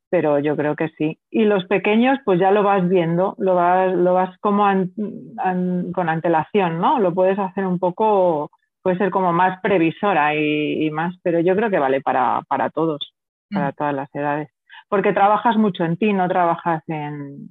pero 0.09 0.39
yo 0.39 0.57
creo 0.57 0.77
que 0.77 0.89
sí. 0.97 1.19
Y 1.31 1.45
los 1.45 1.67
pequeños, 1.67 2.19
pues 2.25 2.39
ya 2.39 2.51
lo 2.51 2.63
vas 2.63 2.89
viendo, 2.89 3.35
lo 3.39 3.57
vas, 3.57 3.93
lo 3.93 4.15
vas 4.15 4.39
como 4.39 4.65
con 4.65 6.09
antelación, 6.09 6.81
¿no? 6.81 7.01
Lo 7.01 7.13
puedes 7.13 7.39
hacer 7.39 7.67
un 7.67 7.79
poco, 7.79 8.51
puede 8.83 8.99
ser 8.99 9.11
como 9.11 9.33
más 9.33 9.61
previsora 9.61 10.35
y, 10.35 10.89
más, 10.93 11.17
pero 11.25 11.41
yo 11.41 11.57
creo 11.57 11.71
que 11.71 11.81
vale 11.81 12.01
para, 12.01 12.41
para 12.49 12.71
todos, 12.71 13.13
para 13.51 13.71
mm. 13.71 13.73
todas 13.73 13.95
las 13.95 14.15
edades. 14.15 14.49
Porque 14.89 15.13
trabajas 15.13 15.57
mucho 15.57 15.85
en 15.85 15.97
ti, 15.97 16.13
no 16.13 16.29
trabajas 16.29 16.85
en 16.87 17.51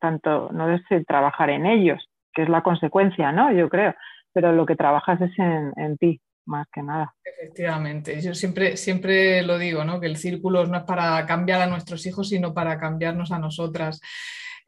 tanto, 0.00 0.50
no 0.52 0.72
es 0.72 0.82
trabajar 1.06 1.50
en 1.50 1.66
ellos, 1.66 2.08
que 2.32 2.42
es 2.42 2.48
la 2.48 2.62
consecuencia, 2.62 3.32
¿no? 3.32 3.52
Yo 3.52 3.68
creo, 3.68 3.94
pero 4.32 4.52
lo 4.52 4.66
que 4.66 4.76
trabajas 4.76 5.20
es 5.20 5.38
en, 5.38 5.72
en 5.76 5.96
ti 5.98 6.20
más 6.46 6.66
que 6.72 6.82
nada. 6.82 7.14
Efectivamente, 7.24 8.20
yo 8.20 8.34
siempre, 8.34 8.76
siempre 8.76 9.42
lo 9.42 9.58
digo, 9.58 9.84
¿no? 9.84 10.00
que 10.00 10.06
el 10.06 10.16
círculo 10.16 10.66
no 10.66 10.78
es 10.78 10.84
para 10.84 11.24
cambiar 11.26 11.62
a 11.62 11.66
nuestros 11.66 12.06
hijos, 12.06 12.28
sino 12.28 12.54
para 12.54 12.78
cambiarnos 12.78 13.32
a 13.32 13.38
nosotras. 13.38 14.00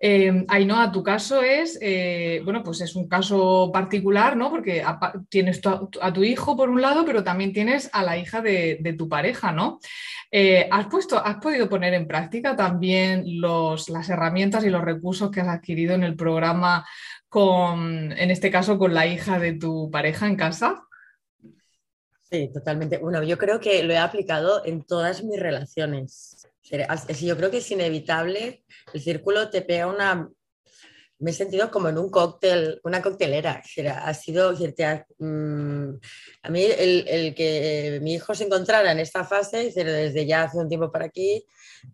Eh, 0.06 0.44
Ainhoa, 0.48 0.92
tu 0.92 1.02
caso 1.02 1.40
es, 1.40 1.78
eh, 1.80 2.42
bueno, 2.44 2.62
pues 2.62 2.82
es 2.82 2.94
un 2.94 3.08
caso 3.08 3.70
particular, 3.72 4.36
¿no? 4.36 4.50
Porque 4.50 4.84
tienes 5.30 5.62
a, 5.64 6.12
tu 6.12 6.22
hijo 6.22 6.58
por 6.58 6.68
un 6.68 6.82
lado, 6.82 7.06
pero 7.06 7.24
también 7.24 7.54
tienes 7.54 7.88
a 7.90 8.02
la 8.02 8.18
hija 8.18 8.42
de, 8.42 8.94
tu 8.98 9.08
pareja, 9.08 9.50
¿no? 9.50 9.78
Eh, 10.30 10.68
¿has, 10.70 10.88
puesto, 10.88 11.16
¿Has 11.24 11.36
podido 11.36 11.70
poner 11.70 11.94
en 11.94 12.06
práctica 12.06 12.54
también 12.54 13.24
las 13.40 14.10
herramientas 14.10 14.62
y 14.66 14.68
los 14.68 14.84
recursos 14.84 15.30
que 15.30 15.40
has 15.40 15.48
adquirido 15.48 15.94
en 15.94 16.02
el 16.02 16.16
programa 16.16 16.86
con, 17.30 18.12
en 18.12 18.30
este 18.30 18.50
caso, 18.50 18.76
con 18.76 18.92
la 18.92 19.06
hija 19.06 19.38
de 19.38 19.54
tu 19.54 19.90
pareja 19.90 20.26
en 20.26 20.36
casa? 20.36 20.84
Sí, 22.30 22.50
totalmente. 22.52 22.98
Bueno, 22.98 23.22
yo 23.22 23.38
creo 23.38 23.58
que 23.58 23.82
lo 23.84 23.94
he 23.94 23.98
aplicado 23.98 24.66
en 24.66 24.82
todas 24.82 25.24
mis 25.24 25.40
relaciones. 25.40 26.43
Yo 26.64 27.36
creo 27.36 27.50
que 27.50 27.58
es 27.58 27.70
inevitable, 27.70 28.64
el 28.92 29.00
círculo 29.00 29.50
te 29.50 29.62
pega 29.62 29.86
una... 29.86 30.28
Me 31.20 31.30
he 31.30 31.34
sentido 31.34 31.70
como 31.70 31.88
en 31.88 31.96
un 31.96 32.10
cóctel, 32.10 32.80
una 32.82 33.00
coctelera. 33.00 33.62
Ha 34.02 34.14
sido, 34.14 34.52
mm, 34.52 35.88
a 36.42 36.50
mí 36.50 36.64
el, 36.64 37.34
que 37.34 38.00
mi 38.02 38.14
hijo 38.14 38.34
se 38.34 38.44
encontrara 38.44 38.90
en 38.90 38.98
esta 38.98 39.24
fase, 39.24 39.70
desde 39.74 40.26
ya 40.26 40.42
hace 40.42 40.58
un 40.58 40.68
tiempo 40.68 40.90
para 40.90 41.06
aquí, 41.06 41.46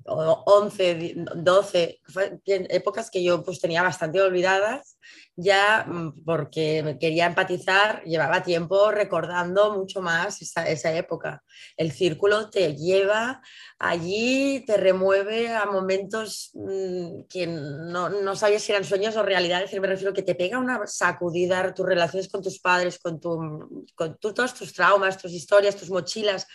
11, 0.06 1.14
12, 1.36 2.00
épocas 2.46 3.10
que 3.10 3.22
yo 3.22 3.44
pues 3.44 3.60
tenía 3.60 3.82
bastante 3.82 4.20
olvidadas, 4.20 4.98
ya 5.36 5.84
mm, 5.86 6.24
porque 6.24 6.96
quería 7.00 7.26
empatizar, 7.26 8.02
llevaba 8.04 8.42
tiempo 8.42 8.90
recordando 8.90 9.74
mucho 9.74 10.02
más 10.02 10.42
esa, 10.42 10.68
esa 10.68 10.94
época. 10.94 11.42
El 11.76 11.92
círculo 11.92 12.50
te 12.50 12.76
lleva 12.76 13.40
allí, 13.78 14.64
te 14.66 14.76
remueve 14.76 15.48
a 15.48 15.66
momentos 15.66 16.50
mm, 16.54 17.22
que 17.28 17.46
no, 17.46 18.08
no 18.08 18.36
sabías 18.36 18.62
si 18.62 18.72
eran 18.72 18.84
sueños 18.84 19.16
o 19.16 19.22
realidades, 19.22 19.72
me 19.80 19.86
refiero 19.86 20.12
que 20.12 20.22
te 20.22 20.34
pega 20.34 20.58
una 20.58 20.86
sacudida 20.86 21.72
tus 21.74 21.86
relaciones 21.86 22.28
con 22.28 22.42
tus 22.42 22.60
padres, 22.60 22.98
con, 22.98 23.20
tu, 23.20 23.86
con 23.94 24.18
todos 24.18 24.54
tus 24.54 24.72
traumas, 24.72 25.18
tus 25.18 25.32
historias, 25.32 25.76
tus 25.76 25.90
mochilas. 25.90 26.46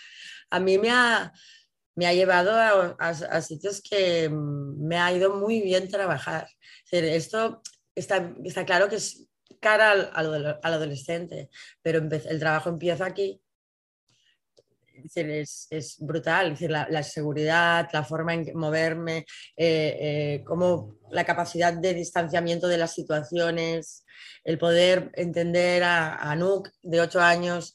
A 0.50 0.60
mí 0.60 0.78
me 0.78 0.90
ha 0.90 1.32
me 1.96 2.06
ha 2.06 2.12
llevado 2.12 2.94
a, 2.98 3.40
sitios 3.40 3.80
que 3.80 4.28
mm, 4.28 4.86
me 4.86 4.98
ha 4.98 5.12
ido 5.12 5.34
muy 5.34 5.62
bien 5.62 5.88
trabajar. 5.88 6.46
Esto 6.90 7.62
está, 7.96 8.32
está 8.44 8.64
claro 8.64 8.88
que 8.88 8.96
es 8.96 9.26
cara 9.60 9.90
al, 9.90 10.10
al, 10.14 10.60
adolescente, 10.62 11.50
pero 11.82 11.98
el 11.98 12.38
trabajo 12.38 12.68
empieza 12.68 13.06
aquí. 13.06 13.40
Es, 15.14 15.66
es, 15.70 15.96
brutal, 15.98 16.56
la, 16.58 16.86
la, 16.88 17.02
seguridad, 17.02 17.88
la 17.92 18.02
forma 18.02 18.32
en 18.32 18.56
moverme, 18.56 19.26
eh, 19.56 19.96
eh, 20.00 20.44
como 20.46 20.96
la 21.10 21.24
capacidad 21.24 21.74
de 21.74 21.92
distanciamiento 21.92 22.66
de 22.66 22.78
las 22.78 22.94
situaciones, 22.94 24.06
el 24.42 24.56
poder 24.56 25.10
entender 25.14 25.82
a, 25.82 26.30
a 26.30 26.36
de 26.82 27.00
8 27.00 27.20
años 27.20 27.74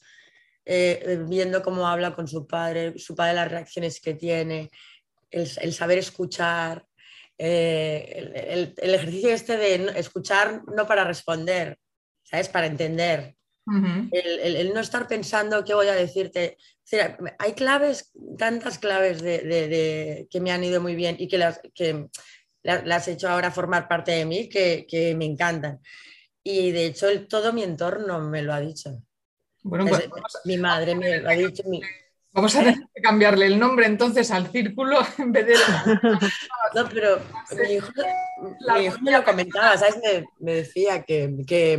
eh, 0.64 1.24
viendo 1.28 1.62
cómo 1.62 1.86
habla 1.86 2.14
con 2.14 2.28
su 2.28 2.46
padre, 2.46 2.98
su 2.98 3.14
padre 3.14 3.34
las 3.34 3.50
reacciones 3.50 4.00
que 4.00 4.14
tiene, 4.14 4.70
el, 5.30 5.72
saber 5.72 5.98
escuchar, 5.98 6.86
eh, 7.38 8.74
el, 8.76 8.94
ejercicio 8.94 9.30
este 9.30 9.56
de 9.56 9.98
escuchar 9.98 10.62
no 10.76 10.86
para 10.86 11.04
responder, 11.04 11.78
¿sabes? 12.22 12.48
Para 12.48 12.66
entender. 12.66 13.36
el, 14.12 14.72
no 14.74 14.80
estar 14.80 15.06
pensando 15.06 15.64
qué 15.64 15.74
voy 15.74 15.88
a 15.88 15.94
decirte. 15.94 16.56
hay 17.38 17.52
claves, 17.52 18.12
tantas 18.38 18.78
claves 18.78 19.22
de, 19.22 20.26
que 20.30 20.40
me 20.40 20.52
han 20.52 20.64
ido 20.64 20.80
muy 20.80 20.94
bien 20.94 21.16
y 21.18 21.28
que 21.28 21.38
las, 21.38 21.60
que 21.74 22.08
las, 22.62 23.08
he 23.08 23.12
hecho 23.12 23.28
ahora 23.28 23.50
formar 23.50 23.88
parte 23.88 24.12
de 24.12 24.24
mí 24.24 24.48
que, 24.48 24.86
que 24.88 25.14
me 25.14 25.24
encantan. 25.24 25.80
Y 26.44 26.72
de 26.72 26.86
hecho 26.86 27.06
todo 27.28 27.52
mi 27.52 27.62
entorno 27.62 28.20
me 28.20 28.42
lo 28.42 28.52
ha 28.52 28.60
dicho. 28.60 29.02
Bueno, 29.62 29.86
pues 29.86 30.08
mi 30.44 30.58
madre 30.58 30.94
me 30.94 31.18
lo 31.18 31.28
ha 31.28 31.34
dicho. 31.34 31.62
Vamos 32.32 32.56
a 32.56 32.60
tener 32.60 32.78
que 32.94 33.02
cambiarle 33.02 33.46
el 33.46 33.58
nombre 33.58 33.86
entonces 33.86 34.30
al 34.30 34.50
círculo 34.50 34.98
en 35.18 35.32
vez 35.32 35.46
de... 35.46 35.54
no, 36.74 36.88
pero 36.88 37.20
mi 37.56 37.74
hijo, 37.74 39.00
me 39.02 39.12
lo 39.12 39.24
comentaba, 39.24 39.76
¿sabes? 39.76 39.96
Me, 40.40 40.54
decía 40.54 41.02
que, 41.02 41.36
que, 41.46 41.78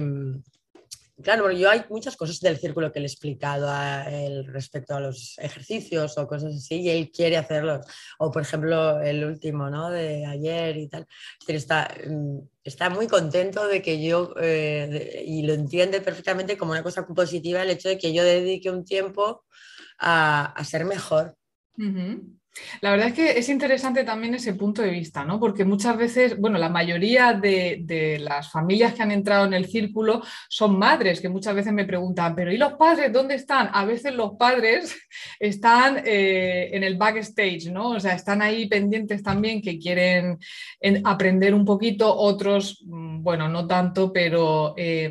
Claro, 1.24 1.51
yo 1.51 1.69
hay 1.69 1.83
muchas 1.89 2.17
cosas 2.17 2.39
del 2.41 2.57
círculo 2.57 2.91
que 2.91 3.00
le 3.00 3.05
he 3.05 3.07
explicado 3.07 3.67
a 3.69 4.10
él 4.10 4.45
respecto 4.48 4.95
a 4.95 5.00
los 5.00 5.38
ejercicios 5.39 6.17
o 6.17 6.27
cosas 6.27 6.55
así 6.55 6.81
y 6.81 6.89
él 6.89 7.12
quiere 7.12 7.38
hacerlos. 7.38 7.86
O 8.19 8.29
por 8.29 8.41
ejemplo 8.41 9.00
el 9.00 9.24
último, 9.24 9.69
¿no? 9.69 9.89
De 9.89 10.25
ayer 10.25 10.75
y 10.77 10.88
tal. 10.89 11.07
está, 11.48 11.95
mm, 12.07 12.39
está 12.63 12.89
muy 12.89 13.07
contento 13.07 13.67
de 13.67 13.81
que 13.81 14.03
yo, 14.03 14.33
eh, 14.41 15.24
y 15.25 15.43
lo 15.43 15.53
entiende 15.53 16.01
perfectamente 16.01 16.57
como 16.57 16.72
una 16.72 16.83
cosa 16.83 17.05
positiva, 17.07 17.62
el 17.62 17.69
hecho 17.69 17.89
de 17.89 17.98
que 17.98 18.12
yo 18.12 18.24
dedique 18.24 18.69
un 18.69 18.83
tiempo 18.83 19.45
a, 20.00 20.45
a 20.45 20.63
ser 20.63 20.85
mejor. 20.85 21.35
La 22.81 22.91
verdad 22.91 23.07
es 23.07 23.13
que 23.13 23.39
es 23.39 23.50
interesante 23.50 24.03
también 24.03 24.36
ese 24.36 24.53
punto 24.53 24.81
de 24.81 24.91
vista, 24.91 25.24
¿no? 25.25 25.39
Porque 25.39 25.65
muchas 25.65 25.98
veces, 25.98 26.38
bueno, 26.38 26.60
la 26.60 26.69
mayoría 26.69 27.33
de, 27.33 28.19
las 28.19 28.51
familias 28.51 28.93
que 28.93 29.01
han 29.01 29.12
entrado 29.12 29.45
en 29.45 29.53
el 29.53 29.65
círculo 29.65 30.22
son 30.50 30.77
madres 30.77 31.19
que 31.19 31.29
muchas 31.29 31.55
veces 31.55 31.74
me 31.74 31.86
preguntan, 31.86 32.36
pero 32.36 32.51
¿y 32.51 32.57
los 32.57 32.74
padres 32.74 33.12
dónde 33.12 33.36
están? 33.36 33.69
A 33.74 33.86
veces 33.86 34.13
los 34.13 34.33
padres 34.38 34.95
están 35.39 36.03
eh, 36.05 36.69
en 36.74 36.83
el 36.83 36.95
backstage, 36.98 37.72
¿no? 37.72 37.91
O 37.91 38.00
sea, 38.00 38.13
están 38.13 38.41
ahí 38.41 38.67
pendientes 38.67 39.24
también 39.24 39.62
que 39.62 39.79
quieren 39.79 40.38
aprender 41.03 41.53
un 41.53 41.65
poquito, 41.65 42.15
otros, 42.15 42.83
mm, 42.86 43.24
bueno, 43.24 43.50
no 43.50 43.65
tanto, 43.65 44.12
pero 44.13 44.74
eh, 44.77 45.10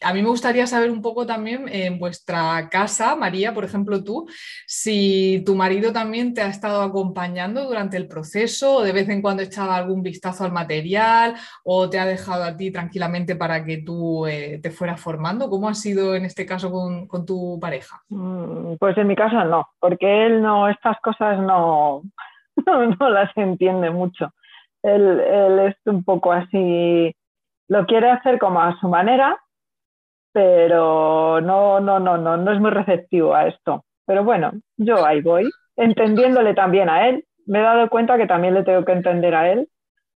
a 0.00 0.14
mí 0.14 0.22
me 0.22 0.28
gustaría 0.28 0.66
saber 0.66 0.90
un 0.90 1.02
poco 1.02 1.26
también 1.26 1.68
en 1.68 1.98
vuestra 1.98 2.68
casa, 2.70 3.16
María, 3.16 3.52
por 3.52 3.64
ejemplo, 3.64 4.02
tú, 4.04 4.26
si 4.66 5.42
tu 5.44 5.54
marido 5.54 5.92
también 5.92 6.34
te 6.34 6.42
ha 6.42 6.48
estado 6.48 6.83
acompañando 6.84 7.64
durante 7.64 7.96
el 7.96 8.08
proceso 8.08 8.76
o 8.76 8.82
de 8.82 8.92
vez 8.92 9.08
en 9.08 9.22
cuando 9.22 9.42
echaba 9.42 9.76
algún 9.76 10.02
vistazo 10.02 10.44
al 10.44 10.52
material 10.52 11.34
o 11.64 11.88
te 11.88 11.98
ha 11.98 12.06
dejado 12.06 12.44
a 12.44 12.56
ti 12.56 12.70
tranquilamente 12.70 13.36
para 13.36 13.64
que 13.64 13.78
tú 13.78 14.26
eh, 14.26 14.60
te 14.62 14.70
fueras 14.70 15.00
formando? 15.00 15.48
¿Cómo 15.48 15.68
ha 15.68 15.74
sido 15.74 16.14
en 16.14 16.24
este 16.24 16.46
caso 16.46 16.70
con, 16.70 17.26
tu 17.26 17.58
pareja? 17.60 18.02
Mm, 18.08 18.76
pues 18.78 18.96
en 18.98 19.06
mi 19.06 19.16
caso 19.16 19.44
no, 19.44 19.68
porque 19.80 20.26
él 20.26 20.42
no, 20.42 20.68
estas 20.68 21.00
cosas 21.00 21.38
no, 21.40 22.02
no, 22.66 23.10
las 23.10 23.36
entiende 23.36 23.90
mucho. 23.90 24.32
Él, 24.82 25.20
él 25.20 25.58
es 25.60 25.76
un 25.86 26.04
poco 26.04 26.32
así, 26.32 27.14
lo 27.68 27.86
quiere 27.86 28.10
hacer 28.10 28.38
como 28.38 28.60
a 28.60 28.78
su 28.80 28.88
manera, 28.88 29.38
pero 30.32 31.40
no, 31.40 31.80
no, 31.80 31.98
no, 31.98 32.18
no, 32.18 32.36
no 32.36 32.52
es 32.52 32.60
muy 32.60 32.70
receptivo 32.70 33.34
a 33.34 33.46
esto. 33.46 33.84
Pero 34.06 34.24
bueno, 34.24 34.52
yo 34.76 35.04
ahí 35.06 35.22
voy 35.22 35.50
entendiéndole 35.76 36.54
también 36.54 36.88
a 36.88 37.08
él. 37.08 37.24
Me 37.46 37.60
he 37.60 37.62
dado 37.62 37.88
cuenta 37.88 38.16
que 38.16 38.26
también 38.26 38.54
le 38.54 38.64
tengo 38.64 38.84
que 38.84 38.92
entender 38.92 39.34
a 39.34 39.50
él 39.52 39.68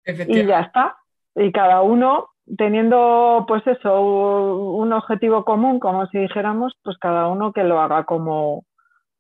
y 0.06 0.46
ya 0.46 0.62
está. 0.62 0.98
Y 1.36 1.52
cada 1.52 1.82
uno 1.82 2.30
teniendo 2.56 3.46
pues 3.48 3.66
eso, 3.68 4.02
un 4.02 4.94
objetivo 4.94 5.44
común, 5.44 5.80
como 5.80 6.06
si 6.08 6.20
dijéramos, 6.20 6.74
pues 6.84 6.98
cada 6.98 7.28
uno 7.28 7.52
que 7.52 7.64
lo 7.64 7.82
haga 7.82 8.06
como, 8.06 8.64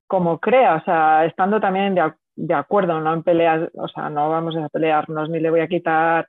como 0.07 0.39
crea, 0.39 0.75
o 0.75 0.83
sea, 0.83 1.25
estando 1.25 1.59
también 1.59 1.95
de, 2.35 2.53
acuerdo, 2.53 3.01
no 3.01 3.13
en 3.13 3.23
peleas, 3.23 3.69
o 3.73 3.87
sea, 3.89 4.09
no 4.09 4.29
vamos 4.29 4.55
a 4.55 4.69
pelearnos, 4.69 5.29
ni 5.29 5.39
le 5.39 5.49
voy 5.49 5.59
a 5.59 5.67
quitar 5.67 6.27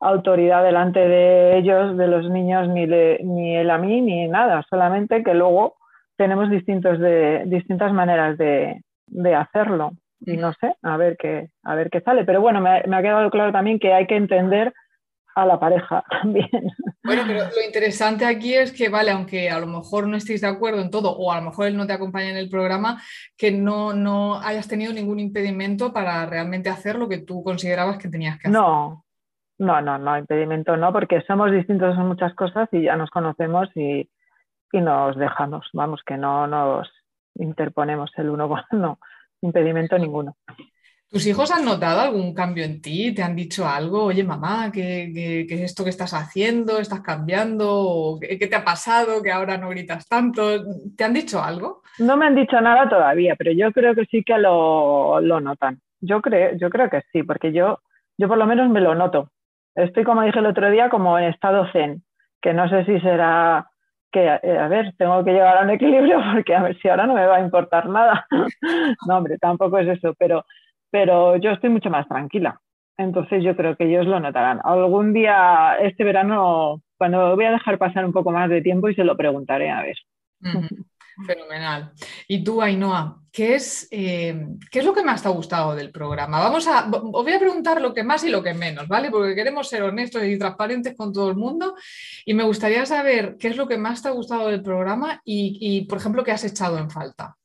autoridad 0.00 0.64
delante 0.64 1.00
de 1.00 1.58
ellos, 1.58 1.96
de 1.96 2.08
los 2.08 2.28
niños, 2.28 2.68
ni, 2.68 2.86
ni 2.86 3.56
él 3.56 3.70
a 3.70 3.78
mí, 3.78 4.00
ni 4.00 4.26
nada, 4.26 4.64
solamente 4.68 5.22
que 5.22 5.34
luego 5.34 5.76
tenemos 6.16 6.50
distintos 6.50 6.98
de, 6.98 7.44
distintas 7.46 7.92
maneras 7.92 8.36
de, 8.38 8.82
de 9.10 9.34
hacerlo. 9.34 9.92
Y 10.20 10.36
no 10.36 10.52
sé, 10.54 10.74
a 10.82 10.96
ver 10.96 11.16
qué, 11.16 11.50
a 11.62 11.74
ver 11.74 11.88
qué 11.90 12.00
sale. 12.02 12.24
Pero 12.24 12.40
bueno, 12.40 12.60
me, 12.60 12.82
me 12.86 12.96
ha 12.96 13.02
quedado 13.02 13.30
claro 13.30 13.52
también 13.52 13.78
que 13.78 13.92
hay 13.92 14.06
que 14.06 14.16
entender 14.16 14.74
a 15.34 15.46
la 15.46 15.58
pareja 15.58 16.04
también. 16.10 16.48
Bueno, 17.02 17.22
pero 17.26 17.44
lo 17.44 17.64
interesante 17.64 18.24
aquí 18.26 18.54
es 18.54 18.72
que, 18.72 18.88
vale, 18.88 19.10
aunque 19.10 19.50
a 19.50 19.58
lo 19.58 19.66
mejor 19.66 20.06
no 20.06 20.16
estéis 20.16 20.42
de 20.42 20.48
acuerdo 20.48 20.80
en 20.80 20.90
todo, 20.90 21.16
o 21.16 21.32
a 21.32 21.38
lo 21.40 21.46
mejor 21.46 21.66
él 21.66 21.76
no 21.76 21.86
te 21.86 21.92
acompaña 21.92 22.30
en 22.30 22.36
el 22.36 22.50
programa, 22.50 23.00
que 23.36 23.50
no, 23.50 23.92
no 23.92 24.40
hayas 24.40 24.68
tenido 24.68 24.92
ningún 24.92 25.20
impedimento 25.20 25.92
para 25.92 26.26
realmente 26.26 26.68
hacer 26.68 26.96
lo 26.96 27.08
que 27.08 27.18
tú 27.18 27.42
considerabas 27.42 27.98
que 27.98 28.08
tenías 28.08 28.38
que 28.38 28.48
hacer. 28.48 28.52
No, 28.52 29.04
no, 29.58 29.80
no, 29.80 29.98
no, 29.98 30.18
impedimento 30.18 30.76
no, 30.76 30.92
porque 30.92 31.22
somos 31.22 31.50
distintos 31.52 31.96
en 31.96 32.06
muchas 32.06 32.34
cosas 32.34 32.68
y 32.72 32.82
ya 32.82 32.96
nos 32.96 33.10
conocemos 33.10 33.68
y, 33.74 34.10
y 34.72 34.80
nos 34.80 35.16
dejamos, 35.16 35.68
vamos, 35.72 36.02
que 36.04 36.16
no 36.16 36.46
nos 36.46 36.90
interponemos 37.36 38.10
el 38.16 38.30
uno 38.30 38.48
con 38.48 38.60
no, 38.72 38.98
impedimento 39.42 39.98
ninguno. 39.98 40.36
¿Tus 41.10 41.26
hijos 41.26 41.50
han 41.50 41.64
notado 41.64 42.02
algún 42.02 42.32
cambio 42.32 42.62
en 42.62 42.80
ti? 42.80 43.12
¿Te 43.12 43.24
han 43.24 43.34
dicho 43.34 43.66
algo? 43.66 44.04
Oye, 44.04 44.22
mamá, 44.22 44.70
¿qué, 44.72 45.10
qué, 45.12 45.44
qué 45.48 45.54
es 45.56 45.62
esto 45.62 45.82
que 45.82 45.90
estás 45.90 46.14
haciendo? 46.14 46.78
¿Estás 46.78 47.00
cambiando? 47.00 48.16
¿Qué, 48.20 48.38
¿Qué, 48.38 48.46
te 48.46 48.54
ha 48.54 48.62
pasado 48.62 49.20
que 49.20 49.32
ahora 49.32 49.58
no 49.58 49.70
gritas 49.70 50.06
tanto? 50.06 50.62
¿Te 50.96 51.02
han 51.02 51.12
dicho 51.12 51.42
algo? 51.42 51.82
No 51.98 52.16
me 52.16 52.26
han 52.26 52.36
dicho 52.36 52.60
nada 52.60 52.88
todavía, 52.88 53.34
pero 53.36 53.50
yo 53.50 53.72
creo 53.72 53.96
que 53.96 54.04
sí 54.04 54.22
que 54.22 54.38
lo, 54.38 55.20
lo 55.20 55.40
notan. 55.40 55.80
Yo 56.00 56.22
creo, 56.22 56.56
yo 56.56 56.70
creo 56.70 56.88
que 56.88 57.02
sí, 57.12 57.24
porque 57.24 57.52
yo, 57.52 57.80
yo 58.16 58.28
por 58.28 58.38
lo 58.38 58.46
menos 58.46 58.70
me 58.70 58.80
lo 58.80 58.94
noto. 58.94 59.32
Estoy, 59.74 60.04
como 60.04 60.22
dije 60.22 60.38
el 60.38 60.46
otro 60.46 60.70
día, 60.70 60.90
como 60.90 61.18
en 61.18 61.24
estado 61.24 61.66
zen, 61.72 62.04
que 62.40 62.54
no 62.54 62.68
sé 62.68 62.84
si 62.84 63.00
será 63.00 63.69
que, 64.10 64.24
eh, 64.24 64.58
a 64.58 64.68
ver, 64.68 64.94
tengo 64.96 65.24
que 65.24 65.32
llegar 65.32 65.58
a 65.58 65.62
un 65.62 65.70
equilibrio 65.70 66.20
porque 66.34 66.54
a 66.54 66.62
ver 66.62 66.78
si 66.80 66.88
ahora 66.88 67.06
no 67.06 67.14
me 67.14 67.26
va 67.26 67.36
a 67.36 67.40
importar 67.40 67.88
nada. 67.88 68.26
no, 69.06 69.16
hombre, 69.16 69.38
tampoco 69.38 69.78
es 69.78 69.88
eso, 69.88 70.14
pero 70.18 70.44
pero 70.90 71.36
yo 71.36 71.52
estoy 71.52 71.70
mucho 71.70 71.90
más 71.90 72.06
tranquila. 72.08 72.60
Entonces 72.96 73.42
yo 73.42 73.56
creo 73.56 73.76
que 73.76 73.84
ellos 73.84 74.06
lo 74.06 74.20
notarán. 74.20 74.60
Algún 74.62 75.12
día, 75.12 75.76
este 75.80 76.04
verano, 76.04 76.82
cuando 76.98 77.34
voy 77.34 77.44
a 77.46 77.52
dejar 77.52 77.78
pasar 77.78 78.04
un 78.04 78.12
poco 78.12 78.30
más 78.30 78.50
de 78.50 78.60
tiempo 78.60 78.88
y 78.88 78.94
se 78.94 79.04
lo 79.04 79.16
preguntaré 79.16 79.70
a 79.70 79.82
ver. 79.82 79.96
Fenomenal. 81.26 81.92
Y 82.28 82.42
tú, 82.42 82.62
Ainhoa, 82.62 83.20
¿qué 83.32 83.54
es, 83.54 83.88
eh, 83.90 84.46
¿qué 84.70 84.78
es 84.80 84.84
lo 84.84 84.94
que 84.94 85.02
más 85.02 85.22
te 85.22 85.28
ha 85.28 85.32
gustado 85.32 85.74
del 85.74 85.90
programa? 85.90 86.40
Vamos 86.40 86.66
a, 86.66 86.88
os 86.90 87.24
voy 87.24 87.32
a 87.32 87.38
preguntar 87.38 87.80
lo 87.80 87.94
que 87.94 88.02
más 88.02 88.24
y 88.24 88.30
lo 88.30 88.42
que 88.42 88.54
menos, 88.54 88.88
¿vale? 88.88 89.10
Porque 89.10 89.34
queremos 89.34 89.68
ser 89.68 89.82
honestos 89.82 90.24
y 90.24 90.38
transparentes 90.38 90.96
con 90.96 91.12
todo 91.12 91.28
el 91.28 91.36
mundo. 91.36 91.74
Y 92.24 92.34
me 92.34 92.44
gustaría 92.44 92.84
saber 92.86 93.36
qué 93.38 93.48
es 93.48 93.56
lo 93.56 93.68
que 93.68 93.78
más 93.78 94.02
te 94.02 94.08
ha 94.08 94.12
gustado 94.12 94.48
del 94.48 94.62
programa 94.62 95.20
y, 95.24 95.58
y 95.60 95.84
por 95.86 95.98
ejemplo, 95.98 96.24
qué 96.24 96.32
has 96.32 96.44
echado 96.44 96.78
en 96.78 96.90
falta. 96.90 97.36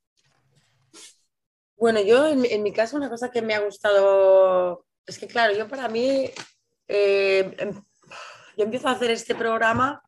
Bueno, 1.78 2.02
yo 2.02 2.26
en, 2.28 2.46
en, 2.46 2.64
mi 2.64 2.72
caso 2.72 2.96
una 2.96 3.10
cosa 3.10 3.30
que 3.30 3.42
me 3.42 3.54
ha 3.54 3.60
gustado 3.60 4.86
es 5.06 5.20
que, 5.20 5.28
claro, 5.28 5.54
yo 5.56 5.68
para 5.68 5.90
mí, 5.90 6.32
eh, 6.88 7.56
yo 8.58 8.64
empiezo 8.64 8.88
a 8.88 8.92
hacer 8.92 9.12
este 9.12 9.36
programa 9.36 10.02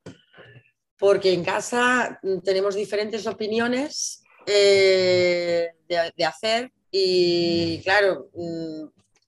porque 0.98 1.34
en 1.34 1.44
casa 1.44 2.20
tenemos 2.44 2.76
diferentes 2.76 3.28
opiniones 3.28 4.24
eh, 4.46 5.70
de, 5.88 6.14
de, 6.16 6.26
hacer 6.26 6.72
y, 6.92 7.82
claro, 7.84 8.30
mm, 8.34 8.86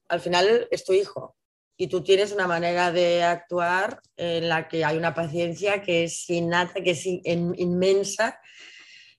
al 0.08 0.20
final 0.20 0.68
es 0.70 0.84
tu 0.84 0.92
hijo 0.92 1.36
y 1.80 1.86
tú 1.86 2.02
tienes 2.02 2.30
una 2.32 2.46
manera 2.46 2.92
de 2.92 3.22
actuar 3.22 4.02
en 4.18 4.50
la 4.50 4.68
que 4.68 4.84
hay 4.84 4.98
una 4.98 5.14
paciencia 5.14 5.80
que 5.80 6.04
es 6.04 6.28
innata, 6.28 6.74
que 6.82 6.90
es 6.90 7.06
in, 7.06 7.54
inmensa 7.56 8.38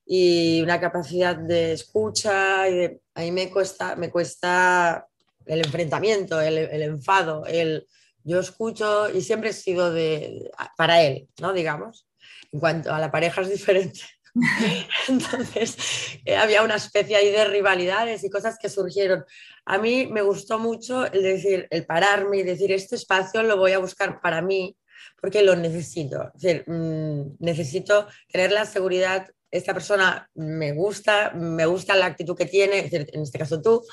y 0.05 0.62
una 0.62 0.79
capacidad 0.79 1.36
de 1.36 1.74
escucha. 1.74 2.70
Y 2.70 2.74
de, 2.75 3.01
a 3.15 3.22
mí 3.22 3.31
me 3.31 3.50
cuesta, 3.50 3.96
me 3.96 4.12
cuesta 4.12 5.08
el 5.48 5.65
enfrentamiento, 5.65 6.39
el, 6.39 6.60
el, 6.60 6.84
enfado, 6.84 7.48
el 7.48 7.88
yo 8.24 8.39
escucho 8.39 9.10
y 9.10 9.22
siempre 9.22 9.50
he 9.50 9.53
sido 9.53 9.91
de, 9.91 10.51
para 10.77 11.01
él, 11.01 11.29
¿no? 11.39 11.53
Digamos. 11.53 12.05
En 12.51 12.59
cuanto 12.59 12.94
a 12.94 13.00
la 13.00 13.11
pareja 13.11 13.42
es 13.42 13.50
diferente. 13.50 14.01
Entonces, 15.07 15.77
eh, 16.25 16.35
había 16.35 16.64
una 16.64 16.75
especie 16.75 17.16
ahí 17.16 17.31
de 17.31 17.46
rivalidades 17.46 18.24
y 18.24 18.29
cosas 18.29 18.57
que 18.59 18.70
surgieron. 18.70 19.25
A 19.66 19.77
mí 19.77 20.07
me 20.07 20.22
gustó 20.22 20.57
mucho 20.59 21.05
el 21.05 21.22
decir, 21.22 21.68
el 21.70 21.85
pararme 21.85 22.37
y 22.37 22.44
decir, 22.44 22.72
este 22.72 22.96
espacio 22.96 23.44
lo 23.44 23.57
voy 23.57 23.74
a 23.74 23.79
buscar 23.79 24.22
para 24.22 24.42
mí 24.42 24.75
porque 25.20 25.44
lo 25.44 25.55
necesito. 25.55 26.31
Es 26.35 26.42
decir, 26.42 26.64
mmm, 26.68 27.35
necesito 27.40 28.07
tener 28.31 28.51
la 28.51 28.66
seguridad 28.66 29.27
esta 29.51 29.74
persona 29.74 30.29
me 30.35 30.72
gusta, 30.72 31.31
me 31.31 31.66
gusta 31.66 31.96
la 31.96 32.05
actitud 32.05 32.37
que 32.37 32.46
tiene, 32.46 32.90
en 32.90 33.22
este 33.22 33.37
caso 33.37 33.61
tú, 33.61 33.83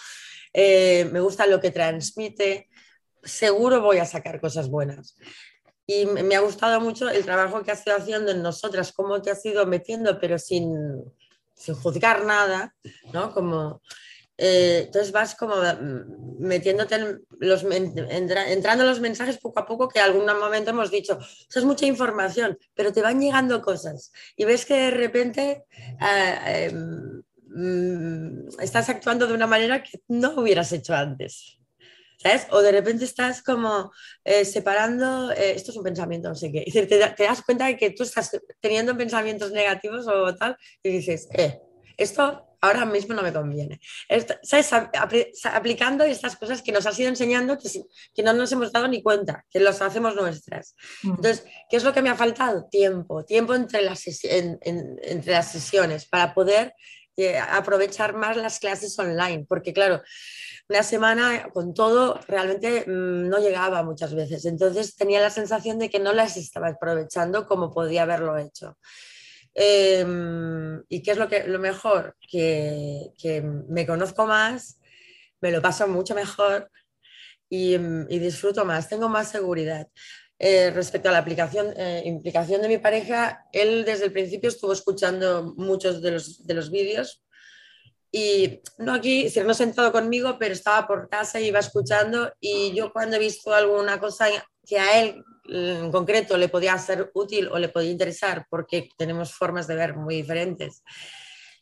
eh, 0.53 1.09
me 1.13 1.21
gusta 1.21 1.47
lo 1.47 1.61
que 1.61 1.73
transmite, 1.73 2.69
seguro 3.23 3.81
voy 3.81 3.99
a 3.99 4.07
sacar 4.07 4.41
cosas 4.41 4.69
buenas. 4.71 5.17
Y 5.91 6.05
me 6.05 6.37
ha 6.37 6.41
gustado 6.41 6.83
mucho 6.83 7.09
el 7.09 7.25
trabajo 7.25 7.63
que 7.63 7.71
has 7.71 7.87
ido 7.87 7.97
haciendo 7.97 8.31
en 8.31 8.43
nosotras, 8.43 8.93
cómo 8.93 9.23
te 9.23 9.31
has 9.31 9.43
ido 9.47 9.65
metiendo, 9.65 10.21
pero 10.21 10.39
sin, 10.39 10.71
sin 11.55 11.75
juzgar 11.75 12.27
nada, 12.27 12.75
¿no? 13.13 13.33
Como 13.33 13.81
eh, 14.41 14.85
entonces 14.87 15.11
vas 15.11 15.35
como 15.35 15.57
mm, 15.57 16.39
metiéndote 16.39 16.95
en 16.95 17.21
los, 17.41 17.65
entra, 17.65 18.53
entrando 18.53 18.85
en 18.85 18.91
los 18.91 19.01
mensajes 19.01 19.39
poco 19.39 19.59
a 19.59 19.67
poco 19.67 19.89
que 19.89 19.99
en 19.99 20.05
algún 20.05 20.27
momento 20.27 20.71
hemos 20.71 20.93
dicho, 20.93 21.19
eso 21.19 21.59
es 21.59 21.65
mucha 21.65 21.87
información, 21.87 22.57
pero 22.73 22.93
te 22.93 23.03
van 23.03 23.21
llegando 23.21 23.61
cosas 23.61 24.13
y 24.37 24.45
ves 24.45 24.65
que 24.65 24.75
de 24.75 24.91
repente 24.93 25.65
eh, 26.01 26.39
eh, 26.47 26.73
estás 28.61 28.89
actuando 28.89 29.27
de 29.27 29.35
una 29.35 29.49
manera 29.49 29.83
que 29.83 30.03
no 30.07 30.35
hubieras 30.41 30.71
hecho 30.71 30.95
antes. 30.95 31.58
¿Sabes? 32.21 32.47
O 32.51 32.61
de 32.61 32.73
repente 32.73 33.05
estás 33.05 33.43
como 33.43 33.93
eh, 34.25 34.45
separando, 34.45 35.31
eh, 35.31 35.53
esto 35.55 35.71
es 35.71 35.77
un 35.77 35.85
pensamiento, 35.85 36.29
no 36.29 36.35
sé 36.35 36.51
qué, 36.51 36.65
te, 36.71 36.87
te, 36.87 37.23
das 37.23 37.43
cuenta 37.43 37.67
de 37.67 37.77
que 37.77 37.91
tú 37.91 38.03
estás 38.03 38.37
teniendo 38.61 38.97
pensamientos 38.97 39.53
negativos 39.53 40.07
o 40.09 40.35
tal, 40.35 40.57
y 40.83 40.91
dices, 40.91 41.29
eh, 41.33 41.61
esto 41.97 42.45
ahora 42.61 42.85
mismo 42.85 43.15
no 43.15 43.23
me 43.23 43.33
conviene. 43.33 43.81
¿Sabes? 44.43 44.73
Aplicando 45.45 46.05
estas 46.05 46.37
cosas 46.37 46.63
que 46.63 46.73
nos 46.73 46.87
has 46.87 46.99
ido 46.99 47.09
enseñando 47.09 47.59
que, 47.59 47.69
que 48.15 48.23
no 48.23 48.33
nos 48.33 48.51
hemos 48.53 48.73
dado 48.73 48.89
ni 48.89 49.03
cuenta, 49.03 49.45
que 49.51 49.61
las 49.61 49.81
hacemos 49.81 50.15
nuestras. 50.15 50.75
Mm. 51.03 51.11
Entonces, 51.11 51.45
¿qué 51.71 51.77
es 51.77 51.85
lo 51.85 51.93
que 51.93 52.03
me 52.03 52.11
ha 52.11 52.17
faltado? 52.17 52.67
Tiempo, 52.71 53.25
tiempo 53.25 53.55
entre 53.55 53.83
las, 53.83 54.07
en, 54.25 54.59
en, 54.63 54.99
entre 55.03 55.33
las 55.33 55.53
sesiones 55.53 56.07
para 56.07 56.35
poder 56.35 56.75
aprovechar 57.51 58.15
más 58.15 58.37
las 58.37 58.59
clases 58.59 58.99
online, 58.99 59.45
porque 59.49 59.73
claro, 59.73 60.03
una 60.69 60.83
semana 60.83 61.49
con 61.53 61.75
todo 61.75 62.21
realmente 62.29 62.85
mmm, 62.87 63.29
no 63.29 63.39
llegaba 63.39 63.83
muchas 63.83 64.15
veces, 64.15 64.45
entonces 64.45 64.97
tenía 64.97 65.21
la 65.21 65.31
sensación 65.31 65.79
de 65.79 65.91
que 65.91 65.99
no 65.99 66.13
las 66.13 66.37
estaba 66.37 66.69
aprovechando 66.69 67.47
como 67.47 67.73
podía 67.73 68.03
haberlo 68.03 68.37
hecho. 68.39 68.77
Eh, 69.55 70.07
¿Y 70.89 71.03
qué 71.03 71.11
es 71.11 71.19
lo, 71.19 71.29
que, 71.29 71.45
lo 71.49 71.59
mejor? 71.59 72.17
Que, 72.31 73.11
que, 73.21 73.43
me 73.43 73.87
conozco 73.87 74.27
más, 74.27 74.81
me 75.41 75.51
lo 75.51 75.61
paso 75.61 75.89
mucho 75.89 76.15
mejor 76.15 76.71
y, 77.49 77.75
y 77.75 78.19
disfruto 78.21 78.65
más, 78.65 78.89
tengo 78.89 79.09
más 79.09 79.31
seguridad. 79.31 79.89
Eh, 80.41 80.71
respecto 80.71 81.09
a 81.09 81.13
la 81.13 81.19
aplicación, 81.19 81.75
eh, 81.77 82.03
implicación 82.05 82.63
de 82.63 82.69
mi 82.69 82.79
pareja, 82.79 83.45
él 83.53 83.85
desde 83.85 84.05
el 84.05 84.13
principio 84.13 84.49
estuvo 84.49 84.73
escuchando 84.73 85.53
muchos 85.57 86.01
de 86.01 86.13
los, 86.13 86.47
de 86.47 86.55
los 86.55 86.71
vídeos 86.71 87.25
y 88.13 88.63
no 88.79 88.95
aquí, 88.95 89.29
no 89.45 89.53
sentado 89.53 89.91
conmigo, 89.91 90.37
pero 90.39 90.55
estaba 90.55 90.87
por 90.87 91.09
casa 91.09 91.41
y 91.41 91.49
iba 91.49 91.59
escuchando 91.59 92.33
y 92.39 92.73
yo 92.73 92.93
cuando 92.93 93.17
he 93.17 93.19
visto 93.19 93.53
alguna 93.53 93.99
cosa 93.99 94.27
que 94.65 94.79
a 94.79 95.01
él 95.01 95.25
en 95.49 95.91
concreto 95.91 96.37
le 96.37 96.49
podía 96.49 96.79
ser 96.79 97.11
útil 97.15 97.49
o 97.49 97.59
le 97.59 97.69
podía 97.69 97.91
interesar 97.91 98.47
porque 98.49 98.91
tenemos 98.97 99.33
formas 99.35 99.67
de 99.67 99.75
ver 99.75 99.97
muy 99.97 100.17
diferentes. 100.17 100.85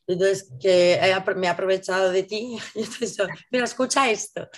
Entonces, 0.07 0.53
que 0.61 1.01
me 1.37 1.47
he 1.47 1.51
aprovechado 1.51 2.11
de 2.11 2.23
ti 2.23 2.59
y 2.75 2.81
entonces, 2.81 3.19
mira, 3.51 3.65
escucha 3.65 4.11
esto, 4.11 4.49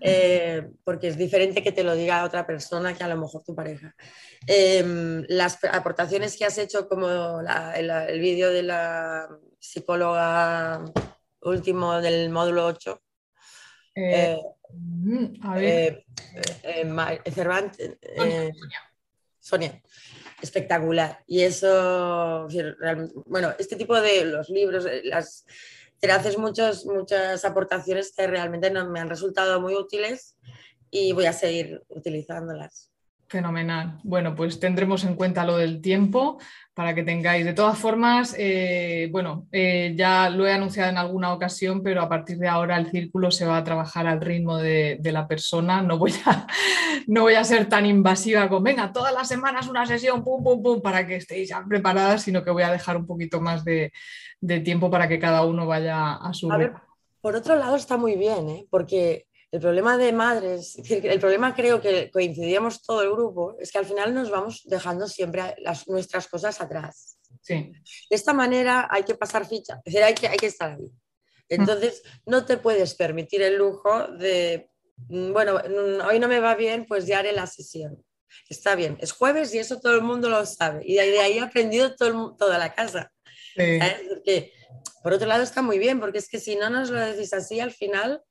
eh, 0.00 0.68
porque 0.84 1.08
es 1.08 1.16
diferente 1.16 1.62
que 1.62 1.72
te 1.72 1.84
lo 1.84 1.94
diga 1.94 2.24
otra 2.24 2.46
persona 2.46 2.94
que 2.94 3.04
a 3.04 3.08
lo 3.08 3.16
mejor 3.16 3.42
tu 3.44 3.54
pareja. 3.54 3.94
Eh, 4.46 5.24
las 5.28 5.62
aportaciones 5.64 6.36
que 6.36 6.44
has 6.44 6.58
hecho, 6.58 6.88
como 6.88 7.42
la, 7.42 7.74
el, 7.76 7.90
el 7.90 8.20
vídeo 8.20 8.50
de 8.50 8.62
la 8.62 9.28
psicóloga 9.58 10.84
último 11.42 12.00
del 12.00 12.30
módulo 12.30 12.66
8, 12.66 13.02
eh, 13.94 14.36
eh 14.36 15.32
a 15.42 15.54
ver. 15.54 16.04
Cervantes, 17.32 17.96
Sonia. 19.48 19.80
Espectacular. 20.42 21.24
Y 21.26 21.40
eso, 21.40 22.46
bueno, 23.26 23.54
este 23.58 23.76
tipo 23.76 23.98
de 24.00 24.24
los 24.26 24.50
libros, 24.50 24.86
las, 25.04 25.46
te 25.98 26.12
haces 26.12 26.36
muchos, 26.38 26.84
muchas 26.84 27.44
aportaciones 27.44 28.12
que 28.14 28.26
realmente 28.26 28.70
no, 28.70 28.88
me 28.90 29.00
han 29.00 29.08
resultado 29.08 29.60
muy 29.60 29.74
útiles 29.74 30.36
y 30.90 31.12
voy 31.12 31.26
a 31.26 31.32
seguir 31.32 31.82
utilizándolas. 31.88 32.87
Fenomenal. 33.28 34.00
Bueno, 34.04 34.34
pues 34.34 34.58
tendremos 34.58 35.04
en 35.04 35.14
cuenta 35.14 35.44
lo 35.44 35.58
del 35.58 35.82
tiempo 35.82 36.38
para 36.72 36.94
que 36.94 37.02
tengáis. 37.02 37.44
De 37.44 37.52
todas 37.52 37.78
formas, 37.78 38.34
eh, 38.38 39.10
bueno, 39.12 39.46
eh, 39.52 39.92
ya 39.98 40.30
lo 40.30 40.46
he 40.46 40.52
anunciado 40.52 40.88
en 40.88 40.96
alguna 40.96 41.34
ocasión, 41.34 41.82
pero 41.82 42.00
a 42.00 42.08
partir 42.08 42.38
de 42.38 42.48
ahora 42.48 42.78
el 42.78 42.90
círculo 42.90 43.30
se 43.30 43.44
va 43.44 43.58
a 43.58 43.64
trabajar 43.64 44.06
al 44.06 44.22
ritmo 44.22 44.56
de, 44.56 44.98
la 45.02 45.28
persona. 45.28 45.82
No 45.82 45.98
voy, 45.98 46.14
a, 46.24 46.46
no 47.06 47.22
voy 47.22 47.34
a 47.34 47.44
ser 47.44 47.68
tan 47.68 47.84
invasiva 47.84 48.48
con, 48.48 48.62
venga, 48.62 48.92
todas 48.92 49.12
las 49.12 49.28
semanas 49.28 49.68
una 49.68 49.84
sesión, 49.84 50.24
pum, 50.24 50.42
pum, 50.42 50.62
pum, 50.62 50.80
para 50.80 51.06
que 51.06 51.16
estéis 51.16 51.50
ya 51.50 51.62
preparadas, 51.68 52.22
sino 52.22 52.42
que 52.42 52.50
voy 52.50 52.62
a 52.62 52.72
dejar 52.72 52.96
un 52.96 53.06
poquito 53.06 53.42
más 53.42 53.62
de, 53.62 53.92
tiempo 54.64 54.90
para 54.90 55.06
que 55.06 55.18
cada 55.18 55.44
uno 55.44 55.66
vaya 55.66 56.14
a 56.14 56.32
su... 56.32 56.50
A 56.50 56.88
por 57.20 57.34
otro 57.36 57.56
lado 57.56 57.76
está 57.76 57.96
muy 57.96 58.16
bien, 58.16 58.48
¿eh? 58.48 58.66
porque 58.70 59.27
el 59.50 59.60
problema 59.60 59.96
de 59.96 60.12
madres, 60.12 60.76
el 60.88 61.20
problema 61.20 61.54
creo 61.54 61.80
que 61.80 62.10
coincidíamos 62.10 62.82
todo 62.82 63.02
el 63.02 63.10
grupo, 63.10 63.56
es 63.58 63.72
que 63.72 63.78
al 63.78 63.86
final 63.86 64.14
nos 64.14 64.30
vamos 64.30 64.62
dejando 64.64 65.06
siempre 65.08 65.54
las, 65.58 65.88
nuestras 65.88 66.28
cosas 66.28 66.60
atrás. 66.60 67.18
Sí. 67.42 67.72
De 68.10 68.16
esta 68.16 68.32
manera 68.32 68.88
hay 68.90 69.04
que 69.04 69.14
pasar 69.14 69.46
ficha, 69.46 69.80
es 69.84 69.92
decir, 69.92 70.02
hay 70.02 70.14
que, 70.14 70.28
hay 70.28 70.36
que 70.36 70.46
estar 70.46 70.72
ahí. 70.72 70.90
Entonces, 71.48 72.02
no 72.26 72.44
te 72.44 72.58
puedes 72.58 72.94
permitir 72.94 73.40
el 73.40 73.56
lujo 73.56 74.06
de, 74.08 74.70
mm, 75.08 75.32
bueno, 75.32 75.54
mm, 75.54 76.06
hoy 76.06 76.18
no 76.18 76.28
me 76.28 76.40
va 76.40 76.54
bien, 76.54 76.84
pues 76.86 77.06
ya 77.06 77.20
haré 77.20 77.32
la 77.32 77.46
sesión. 77.46 78.04
Está 78.50 78.74
bien, 78.74 78.98
es 79.00 79.12
jueves 79.12 79.54
y 79.54 79.58
eso 79.58 79.80
todo 79.80 79.94
el 79.94 80.02
mundo 80.02 80.28
lo 80.28 80.44
sabe. 80.44 80.82
Y 80.84 80.96
de 80.96 81.20
ahí 81.20 81.38
he 81.38 81.40
aprendido 81.40 81.96
todo 81.96 82.36
toda 82.36 82.58
la 82.58 82.74
casa. 82.74 83.10
Porque, 83.56 84.52
por 85.02 85.14
otro 85.14 85.26
lado, 85.26 85.42
está 85.42 85.62
muy 85.62 85.78
bien, 85.78 85.98
porque 85.98 86.18
es 86.18 86.28
que 86.28 86.38
si 86.38 86.56
no 86.56 86.68
nos 86.68 86.90
lo 86.90 87.00
decís 87.00 87.32
así, 87.32 87.60
al 87.60 87.72
final 87.72 88.22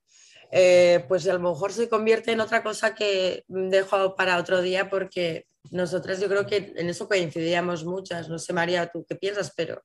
eh, 0.51 1.03
pues 1.07 1.27
a 1.27 1.33
lo 1.33 1.39
mejor 1.39 1.73
se 1.73 1.89
convierte 1.89 2.31
en 2.31 2.39
otra 2.39 2.63
cosa 2.63 2.95
que 2.95 3.43
dejo 3.47 4.15
para 4.15 4.37
otro 4.37 4.61
día 4.61 4.89
porque 4.89 5.45
nosotras 5.71 6.21
yo 6.21 6.29
creo 6.29 6.45
que 6.45 6.73
en 6.75 6.89
eso 6.89 7.07
coincidíamos 7.07 7.83
muchas. 7.83 8.29
No 8.29 8.39
sé, 8.39 8.53
María, 8.53 8.87
tú 8.87 9.05
qué 9.07 9.15
piensas, 9.15 9.53
pero 9.55 9.83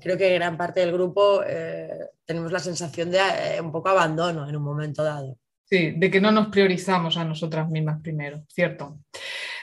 creo 0.00 0.18
que 0.18 0.34
gran 0.34 0.56
parte 0.56 0.80
del 0.80 0.92
grupo 0.92 1.42
eh, 1.46 1.90
tenemos 2.24 2.50
la 2.50 2.58
sensación 2.58 3.10
de 3.10 3.18
eh, 3.18 3.60
un 3.60 3.70
poco 3.70 3.90
abandono 3.90 4.48
en 4.48 4.56
un 4.56 4.62
momento 4.62 5.04
dado. 5.04 5.38
Sí, 5.64 5.92
de 5.96 6.10
que 6.10 6.20
no 6.20 6.30
nos 6.30 6.48
priorizamos 6.48 7.16
a 7.16 7.24
nosotras 7.24 7.70
mismas 7.70 8.00
primero, 8.02 8.44
cierto. 8.48 8.98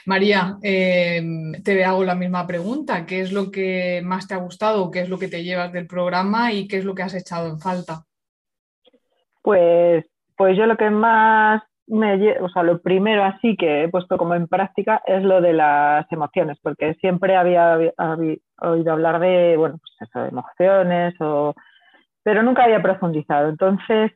María, 0.04 0.58
te 0.60 1.84
hago 1.84 2.02
la 2.02 2.16
misma 2.16 2.44
pregunta. 2.44 3.06
¿Qué 3.06 3.20
es 3.20 3.30
lo 3.30 3.52
que 3.52 4.00
más 4.02 4.26
te 4.26 4.34
ha 4.34 4.38
gustado? 4.38 4.90
¿Qué 4.90 5.02
es 5.02 5.08
lo 5.08 5.16
que 5.16 5.28
te 5.28 5.44
llevas 5.44 5.72
del 5.72 5.86
programa 5.86 6.52
y 6.52 6.66
qué 6.66 6.78
es 6.78 6.84
lo 6.84 6.92
que 6.96 7.04
has 7.04 7.14
echado 7.14 7.48
en 7.48 7.60
falta? 7.60 8.04
Pues 9.42 10.04
pues 10.42 10.58
yo 10.58 10.66
lo 10.66 10.76
que 10.76 10.90
más 10.90 11.62
me, 11.86 12.40
o 12.40 12.48
sea, 12.48 12.64
lo 12.64 12.82
primero 12.82 13.22
así 13.22 13.56
que 13.56 13.84
he 13.84 13.88
puesto 13.88 14.18
como 14.18 14.34
en 14.34 14.48
práctica 14.48 15.00
es 15.06 15.22
lo 15.22 15.40
de 15.40 15.52
las 15.52 16.04
emociones, 16.10 16.58
porque 16.60 16.94
siempre 16.94 17.36
había, 17.36 17.78
oído 18.60 18.92
hablar 18.92 19.20
de, 19.20 19.56
bueno, 19.56 19.78
pues 19.78 20.10
eso, 20.10 20.24
emociones, 20.26 21.14
o, 21.20 21.54
pero 22.24 22.42
nunca 22.42 22.64
había 22.64 22.82
profundizado. 22.82 23.50
Entonces, 23.50 24.10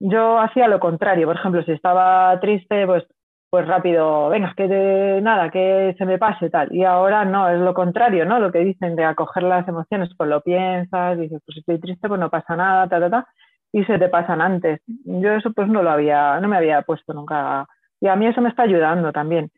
yo 0.00 0.40
hacía 0.40 0.66
lo 0.66 0.80
contrario. 0.80 1.28
Por 1.28 1.36
ejemplo, 1.36 1.62
si 1.62 1.70
estaba 1.70 2.36
triste, 2.40 2.84
pues, 2.84 3.04
pues 3.48 3.68
rápido, 3.68 4.30
venga, 4.30 4.52
que 4.56 5.20
nada, 5.22 5.48
que 5.52 5.94
se 5.96 6.06
me 6.06 6.18
pase 6.18 6.50
tal. 6.50 6.74
Y 6.74 6.82
ahora 6.82 7.24
no, 7.24 7.48
es 7.48 7.60
lo 7.60 7.72
contrario, 7.72 8.24
¿no? 8.24 8.40
Lo 8.40 8.50
que 8.50 8.64
dicen 8.64 8.96
de 8.96 9.04
acoger 9.04 9.44
las 9.44 9.68
emociones, 9.68 10.10
pues 10.16 10.28
lo 10.28 10.40
piensas, 10.40 11.16
dices, 11.16 11.40
pues 11.46 11.58
estoy 11.58 11.78
triste, 11.78 12.08
pues 12.08 12.18
no 12.18 12.30
pasa 12.30 12.56
nada, 12.56 12.88
ta, 12.88 12.98
ta, 12.98 13.10
ta 13.10 13.28
y 13.72 13.84
se 13.84 13.98
te 13.98 14.08
pasan 14.08 14.40
antes. 14.40 14.80
Yo 14.86 15.32
eso 15.32 15.52
pues 15.52 15.68
no 15.68 15.82
lo 15.82 15.90
había, 15.90 16.40
no 16.40 16.48
me 16.48 16.56
había 16.56 16.82
puesto 16.82 17.12
nunca. 17.12 17.66
Y 18.00 18.08
a 18.08 18.16
mí 18.16 18.26
eso 18.26 18.40
me 18.40 18.48
está 18.48 18.62
ayudando 18.62 19.12
también. 19.12 19.50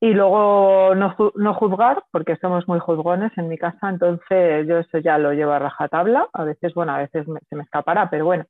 Y 0.00 0.12
luego 0.14 0.94
no, 0.94 1.16
no 1.34 1.54
juzgar, 1.54 2.04
porque 2.12 2.36
somos 2.36 2.68
muy 2.68 2.78
juzgones 2.78 3.36
en 3.36 3.48
mi 3.48 3.58
casa, 3.58 3.88
entonces 3.88 4.66
yo 4.68 4.78
eso 4.78 4.98
ya 4.98 5.18
lo 5.18 5.32
llevo 5.32 5.52
a 5.52 5.58
rajatabla. 5.58 6.28
A 6.32 6.44
veces, 6.44 6.72
bueno, 6.74 6.92
a 6.92 6.98
veces 6.98 7.26
se 7.48 7.56
me 7.56 7.64
escapará, 7.64 8.08
pero 8.08 8.24
bueno. 8.24 8.44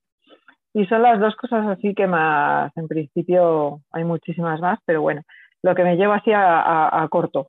Y 0.74 0.84
son 0.86 1.02
las 1.02 1.18
dos 1.18 1.34
cosas 1.36 1.66
así 1.68 1.94
que 1.94 2.06
más, 2.06 2.76
en 2.76 2.86
principio 2.86 3.80
hay 3.90 4.04
muchísimas 4.04 4.60
más, 4.60 4.78
pero 4.84 5.00
bueno, 5.00 5.22
lo 5.62 5.74
que 5.74 5.84
me 5.84 5.96
llevo 5.96 6.12
así 6.12 6.30
a 6.34 7.06
corto 7.10 7.48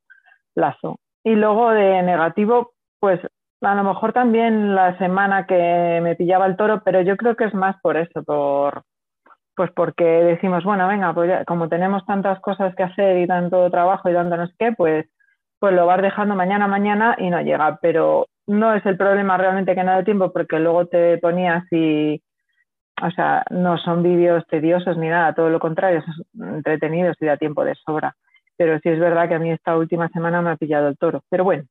plazo. 0.54 1.00
Y 1.24 1.36
luego 1.36 1.72
de 1.72 2.02
negativo, 2.02 2.72
pues 3.00 3.20
a 3.62 3.76
lo 3.76 3.84
mejor 3.84 4.14
también 4.14 4.76
la 4.76 4.98
semana 4.98 5.46
que 5.46 6.00
me 6.02 6.16
pillaba 6.16 6.46
el 6.46 6.56
toro, 6.56 6.82
pero 6.84 7.02
yo 7.02 7.18
creo 7.18 7.36
que 7.36 7.46
es 7.46 7.54
más 7.54 7.76
por 7.82 7.98
eso, 7.98 8.24
por 8.24 8.84
pues 9.60 9.72
porque 9.76 10.06
decimos, 10.06 10.64
bueno, 10.64 10.88
venga, 10.88 11.14
pues 11.14 11.46
como 11.46 11.68
tenemos 11.68 12.06
tantas 12.06 12.40
cosas 12.40 12.74
que 12.76 12.84
hacer 12.84 13.18
y 13.18 13.28
tanto 13.28 13.70
trabajo 13.70 14.10
y 14.10 14.14
tanto 14.14 14.38
no 14.38 14.48
qué, 14.58 14.72
pues, 14.72 15.06
pues 15.60 15.74
lo 15.74 15.86
vas 15.86 16.02
dejando 16.02 16.34
mañana 16.34 16.66
mañana 16.66 17.18
y 17.20 17.30
no 17.30 17.42
llega. 17.42 17.78
Pero 17.82 18.28
no 18.48 18.74
es 18.74 18.86
el 18.86 18.96
problema 18.96 19.38
realmente 19.38 19.76
que 19.76 19.84
no 19.84 19.92
da 19.92 20.06
tiempo, 20.06 20.32
porque 20.32 20.60
luego 20.60 20.86
te 20.86 21.18
ponías 21.18 21.66
y, 21.74 22.22
o 23.02 23.12
sea, 23.12 23.44
no 23.50 23.78
son 23.78 24.02
vídeos 24.02 24.46
tediosos 24.48 24.98
ni 24.98 25.10
nada, 25.10 25.34
todo 25.34 25.50
lo 25.50 25.60
contrario, 25.60 26.04
son 26.06 26.56
entretenidos 26.56 27.18
y 27.20 27.26
da 27.26 27.36
tiempo 27.36 27.66
de 27.66 27.76
sobra. 27.76 28.16
Pero 28.56 28.80
sí 28.80 28.88
es 28.88 29.00
verdad 29.00 29.28
que 29.28 29.36
a 29.36 29.40
mí 29.40 29.52
esta 29.52 29.76
última 29.76 30.08
semana 30.08 30.42
me 30.42 30.52
ha 30.52 30.56
pillado 30.56 30.88
el 30.88 30.98
toro. 30.98 31.22
Pero 31.30 31.44
bueno, 31.44 31.66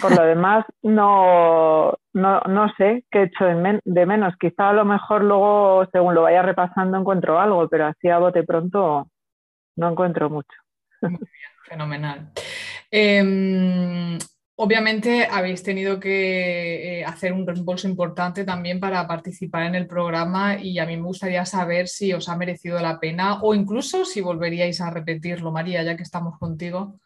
por 0.00 0.16
lo 0.16 0.24
demás, 0.24 0.64
no, 0.82 1.94
no, 2.12 2.40
no 2.40 2.72
sé 2.76 3.04
qué 3.10 3.20
he 3.20 3.24
hecho 3.24 3.44
de, 3.44 4.06
menos. 4.06 4.34
Quizá 4.38 4.70
a 4.70 4.72
lo 4.72 4.84
mejor 4.84 5.24
luego, 5.24 5.86
según 5.92 6.14
lo 6.14 6.22
vaya 6.22 6.42
repasando, 6.42 6.98
encuentro 6.98 7.38
algo, 7.38 7.68
pero 7.68 7.86
así 7.86 8.08
a 8.08 8.18
bote 8.18 8.42
pronto 8.42 9.08
no 9.76 9.90
encuentro 9.90 10.28
mucho. 10.28 10.56
fenomenal. 11.68 12.32
Em, 12.90 14.18
obviamente 14.56 15.28
habéis 15.30 15.62
tenido 15.62 16.00
que 16.00 17.00
eh, 17.00 17.04
hacer 17.04 17.32
un 17.32 17.46
reembolso 17.46 17.86
importante 17.86 18.44
también 18.44 18.80
para 18.80 19.06
participar 19.06 19.64
en 19.64 19.74
el 19.74 19.86
programa 19.86 20.56
y 20.60 20.78
a 20.78 20.86
mí 20.86 20.96
me 20.96 21.02
gustaría 21.02 21.44
saber 21.44 21.88
si 21.88 22.12
os 22.12 22.28
ha 22.28 22.36
merecido 22.36 22.80
la 22.80 22.98
pena 22.98 23.42
o 23.42 23.54
incluso 23.54 24.04
si 24.04 24.20
volveríais 24.20 24.80
a 24.80 24.90
repetirlo, 24.90 25.52
María, 25.52 25.82
ya 25.82 25.96
que 25.96 26.02
estamos 26.02 26.38
contigo. 26.38 26.98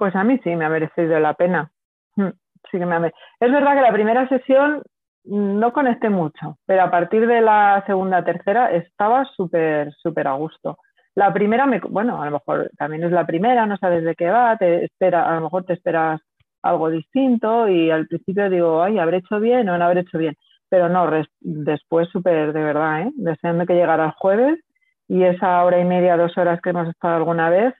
Pues 0.00 0.16
a 0.16 0.24
mí 0.24 0.40
sí 0.42 0.56
me 0.56 0.64
ha 0.64 0.70
merecido 0.70 1.20
la 1.20 1.34
pena. 1.34 1.70
Mm, 2.16 2.30
sí 2.70 2.78
que 2.78 2.86
me 2.86 3.08
Es 3.38 3.52
verdad 3.52 3.74
que 3.74 3.82
la 3.82 3.92
primera 3.92 4.26
sesión 4.30 4.82
no 5.24 5.74
conecté 5.74 6.08
mucho, 6.08 6.56
pero 6.64 6.84
a 6.84 6.90
partir 6.90 7.26
de 7.26 7.42
la 7.42 7.84
segunda, 7.86 8.24
tercera 8.24 8.70
estaba 8.72 9.26
súper, 9.26 9.92
súper 9.92 10.26
a 10.26 10.32
gusto. 10.32 10.78
La 11.14 11.34
primera, 11.34 11.66
me, 11.66 11.80
bueno, 11.80 12.22
a 12.22 12.24
lo 12.24 12.30
mejor 12.30 12.70
también 12.78 13.04
es 13.04 13.12
la 13.12 13.26
primera, 13.26 13.66
no 13.66 13.76
sabes 13.76 14.02
de 14.02 14.14
qué 14.14 14.30
va, 14.30 14.56
te 14.56 14.86
espera, 14.86 15.28
a 15.28 15.34
lo 15.34 15.42
mejor 15.42 15.64
te 15.64 15.74
esperas 15.74 16.22
algo 16.62 16.88
distinto 16.88 17.68
y 17.68 17.90
al 17.90 18.06
principio 18.06 18.48
digo, 18.48 18.82
ay, 18.82 18.98
¿habré 18.98 19.18
hecho 19.18 19.38
bien 19.38 19.68
o 19.68 19.76
no 19.76 19.84
habré 19.84 20.00
hecho 20.00 20.16
bien? 20.16 20.34
Pero 20.70 20.88
no, 20.88 21.10
después 21.40 22.08
súper 22.08 22.54
de 22.54 22.64
verdad, 22.64 23.02
¿eh? 23.02 23.12
deseando 23.16 23.66
que 23.66 23.74
llegara 23.74 24.06
el 24.06 24.12
jueves 24.12 24.60
y 25.08 25.24
esa 25.24 25.62
hora 25.62 25.78
y 25.78 25.84
media, 25.84 26.16
dos 26.16 26.38
horas 26.38 26.58
que 26.62 26.70
hemos 26.70 26.88
estado 26.88 27.16
alguna 27.16 27.50
vez, 27.50 27.74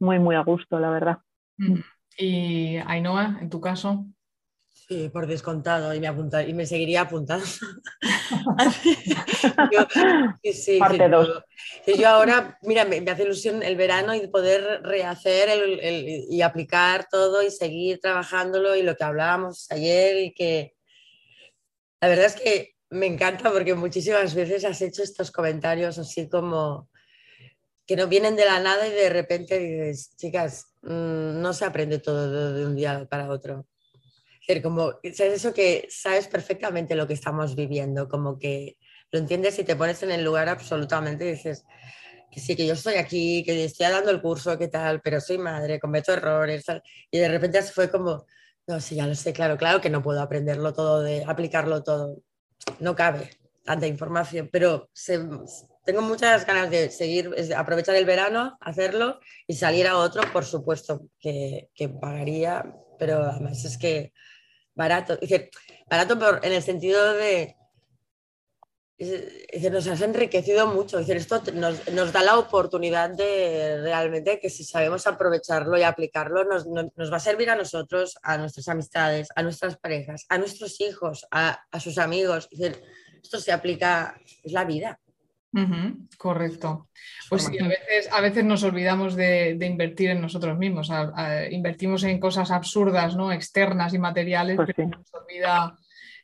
muy, 0.00 0.18
muy 0.18 0.34
a 0.34 0.40
gusto, 0.40 0.80
la 0.80 0.90
verdad. 0.90 1.18
Y 2.16 2.76
Ainhoa, 2.86 3.38
en 3.40 3.48
tu 3.48 3.60
caso. 3.60 4.06
Sí, 4.68 5.08
por 5.10 5.26
descontado, 5.26 5.94
y 5.94 6.00
me, 6.00 6.08
apunta, 6.08 6.42
y 6.42 6.54
me 6.54 6.66
seguiría 6.66 7.02
apuntando. 7.02 7.46
sí, 10.42 10.78
Parte 10.78 11.08
dos. 11.08 11.44
Yo, 11.86 12.08
ahora, 12.08 12.58
mira, 12.62 12.84
me, 12.84 12.98
hace 13.10 13.22
ilusión 13.22 13.62
el 13.62 13.76
verano 13.76 14.14
y 14.14 14.26
poder 14.26 14.82
rehacer 14.82 15.48
y 16.28 16.42
aplicar 16.42 17.06
todo 17.10 17.42
y 17.42 17.50
seguir 17.50 18.00
trabajándolo 18.00 18.74
y 18.74 18.82
lo 18.82 18.96
que 18.96 19.04
hablábamos 19.04 19.70
ayer 19.70 20.18
y 20.18 20.34
que 20.34 20.74
la 22.00 22.08
verdad 22.08 22.26
es 22.26 22.34
que 22.34 22.74
me 22.90 23.06
encanta 23.06 23.52
porque 23.52 23.74
muchísimas 23.74 24.34
veces 24.34 24.64
has 24.64 24.82
hecho 24.82 25.02
estos 25.02 25.30
comentarios 25.30 25.98
así 25.98 26.28
como 26.28 26.90
que 27.86 27.96
no 27.96 28.08
vienen 28.08 28.36
de 28.36 28.44
la 28.44 28.60
nada 28.60 28.86
y 28.86 28.90
de 28.90 29.10
repente 29.10 29.58
dices, 29.58 30.16
chicas, 30.16 30.62
Mm, 30.62 30.71
no 30.82 31.52
se 31.52 31.64
aprende 31.64 31.98
todo 31.98 32.52
de 32.52 32.66
un 32.66 32.74
día 32.74 33.06
para 33.08 33.30
otro. 33.30 33.66
Es 34.46 34.62
como, 34.62 34.98
es 35.02 35.20
eso 35.20 35.54
que 35.54 35.86
sabes 35.88 36.26
perfectamente 36.26 36.96
lo 36.96 37.06
que 37.06 37.14
estamos 37.14 37.54
viviendo, 37.54 38.08
como 38.08 38.38
que 38.38 38.76
lo 39.10 39.18
entiendes 39.18 39.58
y 39.58 39.64
te 39.64 39.76
pones 39.76 40.02
en 40.02 40.10
el 40.10 40.24
lugar 40.24 40.48
absolutamente 40.48 41.26
y 41.26 41.32
dices 41.32 41.64
que 42.30 42.40
sí, 42.40 42.56
que 42.56 42.66
yo 42.66 42.72
estoy 42.72 42.94
aquí, 42.94 43.44
que 43.44 43.64
estoy 43.64 43.86
dando 43.86 44.10
el 44.10 44.22
curso, 44.22 44.58
qué 44.58 44.68
tal, 44.68 45.02
pero 45.02 45.20
soy 45.20 45.36
madre, 45.36 45.78
cometo 45.78 46.14
errores, 46.14 46.64
y 47.10 47.18
de 47.18 47.28
repente 47.28 47.62
fue 47.62 47.90
como, 47.90 48.24
no, 48.66 48.80
sí, 48.80 48.94
ya 48.94 49.06
lo 49.06 49.14
sé, 49.14 49.34
claro, 49.34 49.58
claro 49.58 49.82
que 49.82 49.90
no 49.90 50.02
puedo 50.02 50.20
aprenderlo 50.22 50.72
todo, 50.72 51.02
de 51.02 51.24
aplicarlo 51.26 51.82
todo, 51.82 52.22
no 52.80 52.96
cabe 52.96 53.30
tanta 53.64 53.86
información, 53.86 54.48
pero 54.50 54.88
se, 54.94 55.20
tengo 55.84 56.02
muchas 56.02 56.46
ganas 56.46 56.70
de 56.70 56.90
seguir, 56.90 57.34
aprovechar 57.56 57.96
el 57.96 58.04
verano, 58.04 58.56
hacerlo 58.60 59.20
y 59.46 59.54
salir 59.54 59.86
a 59.86 59.96
otro, 59.96 60.22
por 60.32 60.44
supuesto 60.44 61.08
que, 61.18 61.68
pagaría, 62.00 62.64
pero 62.98 63.22
además 63.22 63.64
es 63.64 63.78
que 63.78 64.12
barato, 64.74 65.18
barato 65.88 66.40
en 66.42 66.52
el 66.52 66.62
sentido 66.62 67.14
de 67.14 67.56
nos 69.70 69.86
has 69.86 70.00
enriquecido 70.00 70.66
mucho. 70.66 70.98
esto 71.00 71.42
nos, 71.54 72.12
da 72.12 72.22
la 72.22 72.38
oportunidad 72.38 73.10
de 73.10 73.80
realmente 73.82 74.38
que 74.38 74.50
si 74.50 74.64
sabemos 74.64 75.06
aprovecharlo 75.06 75.76
y 75.78 75.82
aplicarlo, 75.82 76.44
nos, 76.44 76.66
va 76.66 77.16
a 77.16 77.20
servir 77.20 77.50
a 77.50 77.56
nosotros, 77.56 78.16
a 78.22 78.38
nuestras 78.38 78.68
amistades, 78.68 79.28
a 79.34 79.42
nuestras 79.42 79.76
parejas, 79.76 80.26
a 80.28 80.38
nuestros 80.38 80.80
hijos, 80.80 81.26
a, 81.30 81.58
sus 81.80 81.98
amigos. 81.98 82.48
esto 83.22 83.40
se 83.40 83.52
aplica, 83.52 84.16
es 84.42 84.52
la 84.52 84.64
vida. 84.64 85.00
Correcto. 86.18 86.88
Pues 87.28 87.44
sí, 87.44 87.58
a 87.58 87.68
veces, 87.68 88.12
a 88.12 88.20
veces 88.20 88.44
nos 88.44 88.62
olvidamos 88.62 89.14
de, 89.16 89.58
invertir 89.60 90.10
en 90.10 90.20
nosotros 90.20 90.56
mismos. 90.58 90.90
invertimos 91.50 92.04
en 92.04 92.18
cosas 92.20 92.50
absurdas, 92.50 93.16
¿no? 93.16 93.32
externas 93.32 93.94
y 93.94 93.98
materiales, 93.98 94.56
pues 94.56 94.70
pero 94.74 94.88
nos 94.88 95.14
olvida 95.14 95.76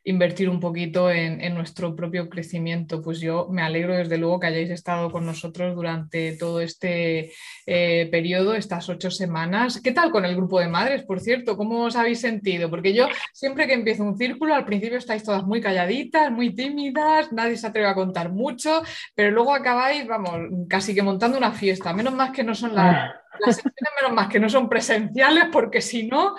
invertir 0.05 0.49
un 0.49 0.61
poquito 0.61 1.11
en, 1.11 1.39
nuestro 1.55 1.95
propio 1.95 2.29
crecimiento. 2.29 3.03
Pues 3.03 3.21
yo 3.21 3.49
me 3.51 3.63
alegro 3.63 3.97
desde 3.97 4.19
luego 4.19 4.39
que 4.39 4.47
hayáis 4.47 4.71
estado 4.71 5.11
con 5.11 5.27
nosotros 5.27 5.75
durante 5.75 6.37
todo 6.37 6.61
este 6.61 7.33
eh, 7.67 8.09
periodo, 8.11 8.55
estas 8.55 8.89
ocho 8.89 9.11
semanas. 9.11 9.81
¿Qué 9.83 9.93
tal 9.93 10.11
con 10.11 10.25
el 10.25 10.37
grupo 10.37 10.61
de 10.61 10.69
madres, 10.69 11.03
por 11.05 11.21
cierto? 11.21 11.57
¿Cómo 11.57 11.85
os 11.85 11.97
habéis 11.97 12.21
sentido? 12.21 12.71
Porque 12.71 12.95
yo 12.95 13.09
siempre 13.33 13.67
que 13.67 13.75
empiezo 13.75 14.05
un 14.05 14.17
círculo, 14.17 14.55
al 14.55 14.65
principio 14.65 14.99
estáis 14.99 15.25
todas 15.25 15.45
muy 15.45 15.61
calladitas, 15.61 16.31
muy 16.31 16.55
tímidas, 16.55 17.33
nadie 17.33 17.57
se 17.57 17.67
atreve 17.67 17.89
a 17.89 17.95
contar 17.95 18.31
mucho, 18.31 18.83
pero 19.15 19.31
luego 19.31 19.55
acabáis, 19.55 20.07
vamos, 20.07 20.67
casi 20.69 20.95
que 20.95 21.03
montando 21.03 21.39
una 21.39 21.53
fiesta. 21.53 21.93
Menos 21.93 22.15
más 22.15 22.31
que 22.31 22.45
no 22.45 22.55
son. 22.55 22.75
Las 22.75 23.57
sesiones 23.57 23.93
menos 24.01 24.15
más 24.15 24.29
que 24.29 24.41
no 24.41 24.49
son 24.49 24.69
presenciales 24.69 25.45
porque 25.53 25.81
si 25.81 26.09
no, 26.09 26.35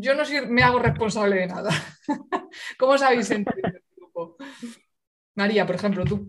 yo 0.00 0.14
no 0.14 0.22
me 0.48 0.62
hago 0.62 0.78
responsable 0.78 1.36
de 1.36 1.46
nada. 1.46 1.70
¿Cómo 2.78 2.92
os 2.92 3.02
habéis 3.02 3.30
el 3.30 3.40
este 3.46 3.82
grupo? 3.96 4.36
María, 5.34 5.66
por 5.66 5.76
ejemplo, 5.76 6.04
tú. 6.04 6.28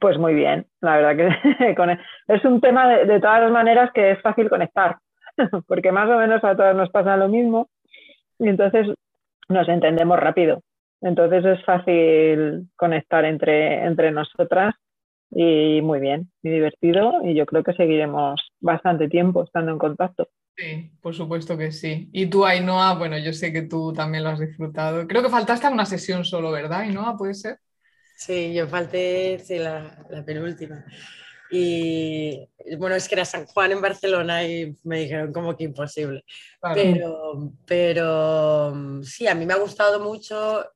Pues 0.00 0.18
muy 0.18 0.34
bien, 0.34 0.66
la 0.80 0.96
verdad 0.96 1.16
que 1.16 1.54
e, 1.64 1.98
es 2.28 2.44
un 2.44 2.60
tema 2.60 2.88
de, 2.88 3.20
todas 3.20 3.42
las 3.42 3.52
maneras 3.52 3.90
que 3.94 4.10
es 4.10 4.20
fácil 4.20 4.50
conectar, 4.50 4.98
porque 5.66 5.90
más 5.92 6.08
o 6.10 6.18
menos 6.18 6.42
a 6.44 6.56
todas 6.56 6.76
nos 6.76 6.90
pasa 6.90 7.16
lo 7.16 7.28
mismo 7.28 7.68
y 8.38 8.48
entonces 8.48 8.88
nos 9.48 9.68
entendemos 9.68 10.18
rápido. 10.18 10.62
Entonces 11.00 11.44
es 11.44 11.64
fácil 11.64 12.68
conectar 12.76 13.24
entre, 13.24 13.84
entre 13.84 14.10
nosotras 14.10 14.74
y 15.30 15.80
muy 15.82 16.00
bien, 16.00 16.30
muy 16.42 16.52
divertido 16.52 17.20
y 17.22 17.34
yo 17.34 17.46
creo 17.46 17.62
que 17.62 17.74
seguiremos 17.74 18.40
bastante 18.60 19.08
tiempo 19.08 19.44
estando 19.44 19.72
en 19.72 19.78
contacto. 19.78 20.28
Sí, 20.56 20.92
por 21.00 21.14
supuesto 21.14 21.58
que 21.58 21.72
sí. 21.72 22.08
Y 22.12 22.26
tú, 22.30 22.44
Ainhoa, 22.46 22.94
bueno, 22.94 23.18
yo 23.18 23.32
sé 23.32 23.52
que 23.52 23.62
tú 23.62 23.92
también 23.92 24.22
lo 24.22 24.30
has 24.30 24.38
disfrutado. 24.38 25.06
Creo 25.08 25.22
que 25.22 25.28
faltaste 25.28 25.66
a 25.66 25.70
una 25.70 25.84
sesión 25.84 26.24
solo, 26.24 26.52
¿verdad, 26.52 26.80
Ainhoa? 26.82 27.16
¿Puede 27.16 27.34
ser? 27.34 27.58
Sí, 28.16 28.54
yo 28.54 28.66
falté 28.68 29.38
la 30.08 30.24
penúltima. 30.24 30.84
Y 31.50 32.48
bueno, 32.78 32.94
es 32.94 33.06
que 33.06 33.14
era 33.14 33.24
San 33.24 33.46
Juan 33.46 33.72
en 33.72 33.80
Barcelona 33.80 34.44
y 34.44 34.76
me 34.84 35.00
dijeron 35.00 35.32
como 35.32 35.56
que 35.56 35.64
imposible. 35.64 36.24
Pero, 36.74 37.52
pero 37.66 39.02
sí, 39.02 39.26
a 39.26 39.34
mí 39.34 39.44
me 39.44 39.52
ha 39.52 39.58
gustado 39.58 40.00
mucho, 40.00 40.66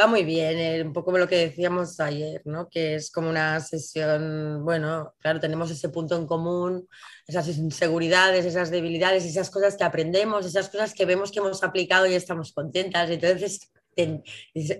va 0.00 0.06
muy 0.06 0.24
bien, 0.24 0.58
eh, 0.58 0.82
un 0.82 0.92
poco 0.92 1.16
lo 1.16 1.28
que 1.28 1.36
decíamos 1.36 2.00
ayer, 2.00 2.40
¿no? 2.46 2.68
Que 2.68 2.94
es 2.94 3.10
como 3.10 3.28
una 3.28 3.60
sesión, 3.60 4.64
bueno, 4.64 5.14
claro, 5.18 5.38
tenemos 5.40 5.70
ese 5.70 5.90
punto 5.90 6.16
en 6.16 6.26
común, 6.26 6.88
esas 7.26 7.46
inseguridades, 7.48 8.46
esas 8.46 8.70
debilidades, 8.70 9.24
esas 9.24 9.50
cosas 9.50 9.76
que 9.76 9.84
aprendemos, 9.84 10.46
esas 10.46 10.70
cosas 10.70 10.94
que 10.94 11.04
vemos 11.04 11.30
que 11.30 11.40
hemos 11.40 11.62
aplicado 11.62 12.06
y 12.06 12.14
estamos 12.14 12.52
contentas. 12.52 13.10
Entonces, 13.10 13.70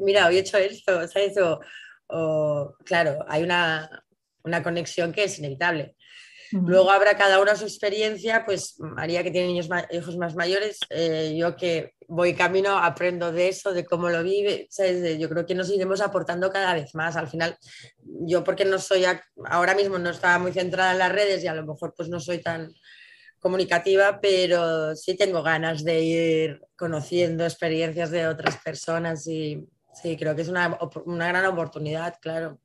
mira, 0.00 0.26
hoy 0.26 0.36
he 0.36 0.40
hecho 0.40 0.56
esto, 0.56 1.06
¿sabes? 1.06 1.34
o 2.06 2.76
claro, 2.84 3.24
hay 3.28 3.42
una, 3.42 4.03
una 4.44 4.62
conexión 4.62 5.12
que 5.12 5.24
es 5.24 5.38
inevitable. 5.38 5.94
Luego 6.52 6.90
habrá 6.90 7.16
cada 7.16 7.40
uno 7.40 7.56
su 7.56 7.64
experiencia, 7.64 8.44
pues 8.44 8.76
María 8.78 9.24
que 9.24 9.32
tiene 9.32 9.48
niños 9.48 9.68
hijos 9.90 10.16
más 10.16 10.36
mayores, 10.36 10.78
eh, 10.90 11.34
yo 11.36 11.56
que 11.56 11.94
voy 12.06 12.34
camino, 12.34 12.78
aprendo 12.78 13.32
de 13.32 13.48
eso, 13.48 13.72
de 13.72 13.84
cómo 13.84 14.08
lo 14.08 14.22
vive, 14.22 14.68
yo 15.18 15.28
creo 15.28 15.46
que 15.46 15.54
nos 15.54 15.70
iremos 15.70 16.00
aportando 16.00 16.52
cada 16.52 16.74
vez 16.74 16.94
más. 16.94 17.16
Al 17.16 17.28
final, 17.28 17.56
yo 18.04 18.44
porque 18.44 18.64
no 18.64 18.78
soy, 18.78 19.04
ahora 19.46 19.74
mismo 19.74 19.98
no 19.98 20.10
estaba 20.10 20.38
muy 20.38 20.52
centrada 20.52 20.92
en 20.92 20.98
las 20.98 21.12
redes 21.12 21.42
y 21.42 21.48
a 21.48 21.54
lo 21.54 21.66
mejor 21.66 21.92
pues 21.96 22.08
no 22.08 22.20
soy 22.20 22.38
tan 22.38 22.72
comunicativa, 23.40 24.20
pero 24.20 24.94
sí 24.94 25.16
tengo 25.16 25.42
ganas 25.42 25.82
de 25.82 26.00
ir 26.00 26.60
conociendo 26.76 27.44
experiencias 27.44 28.10
de 28.10 28.28
otras 28.28 28.58
personas 28.62 29.26
y 29.26 29.66
sí, 29.94 30.16
creo 30.16 30.34
que 30.34 30.42
es 30.42 30.48
una, 30.48 30.78
una 31.06 31.28
gran 31.28 31.46
oportunidad, 31.46 32.18
claro. 32.20 32.58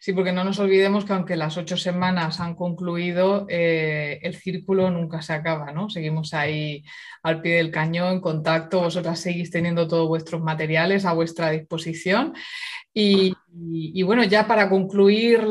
Sí, 0.00 0.12
porque 0.12 0.32
no 0.32 0.42
nos 0.42 0.58
olvidemos 0.58 1.04
que 1.04 1.12
aunque 1.12 1.36
las 1.36 1.56
ocho 1.56 1.76
semanas 1.76 2.40
han 2.40 2.56
concluido, 2.56 3.46
eh, 3.48 4.18
el 4.22 4.34
círculo 4.34 4.90
nunca 4.90 5.22
se 5.22 5.32
acaba, 5.32 5.70
¿no? 5.70 5.88
Seguimos 5.88 6.34
ahí 6.34 6.82
al 7.22 7.40
pie 7.40 7.56
del 7.56 7.70
cañón, 7.70 8.14
en 8.14 8.20
contacto, 8.20 8.80
vosotras 8.80 9.20
seguís 9.20 9.52
teniendo 9.52 9.86
todos 9.86 10.08
vuestros 10.08 10.42
materiales 10.42 11.04
a 11.04 11.12
vuestra 11.12 11.50
disposición. 11.50 12.34
Y, 12.94 13.32
bueno, 14.02 14.22
ya 14.24 14.46
para 14.46 14.68
concluir 14.68 15.46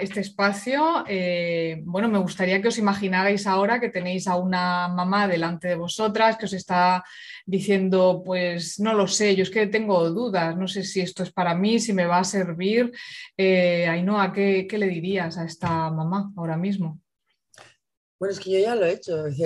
este 0.00 0.20
espacio, 0.20 1.04
eh, 1.06 1.82
bueno, 1.84 2.08
me 2.08 2.18
gustaría 2.18 2.60
que 2.60 2.68
os 2.68 2.78
imaginarais 2.78 3.46
ahora 3.46 3.78
que 3.78 3.90
tenéis 3.90 4.26
a 4.26 4.36
una 4.36 4.88
mamá 4.88 5.28
delante 5.28 5.68
de 5.68 5.76
vosotras 5.76 6.36
que 6.36 6.46
os 6.46 6.52
está 6.52 7.04
diciendo, 7.46 8.22
pues 8.24 8.80
no 8.80 8.94
lo 8.94 9.06
sé, 9.06 9.36
yo 9.36 9.42
es 9.42 9.50
que 9.50 9.66
tengo 9.66 10.10
dudas, 10.10 10.56
no 10.56 10.66
sé 10.66 10.82
si 10.84 11.00
esto 11.00 11.22
es 11.22 11.32
para 11.32 11.54
mí, 11.54 11.78
si 11.78 11.92
me 11.92 12.06
va 12.06 12.18
a 12.18 12.24
servir. 12.24 12.92
Eh, 13.36 13.86
Ainhoa, 13.88 14.32
¿qué, 14.32 14.66
¿qué, 14.68 14.78
le 14.78 14.88
dirías 14.88 15.38
a 15.38 15.44
esta 15.44 15.90
mamá 15.90 16.32
ahora 16.36 16.56
mismo? 16.56 17.00
Bueno, 18.24 18.32
es 18.38 18.40
que 18.40 18.52
yo 18.52 18.58
ya 18.58 18.74
lo 18.74 18.86
he 18.86 18.92
hecho. 18.92 19.28
yo, 19.28 19.42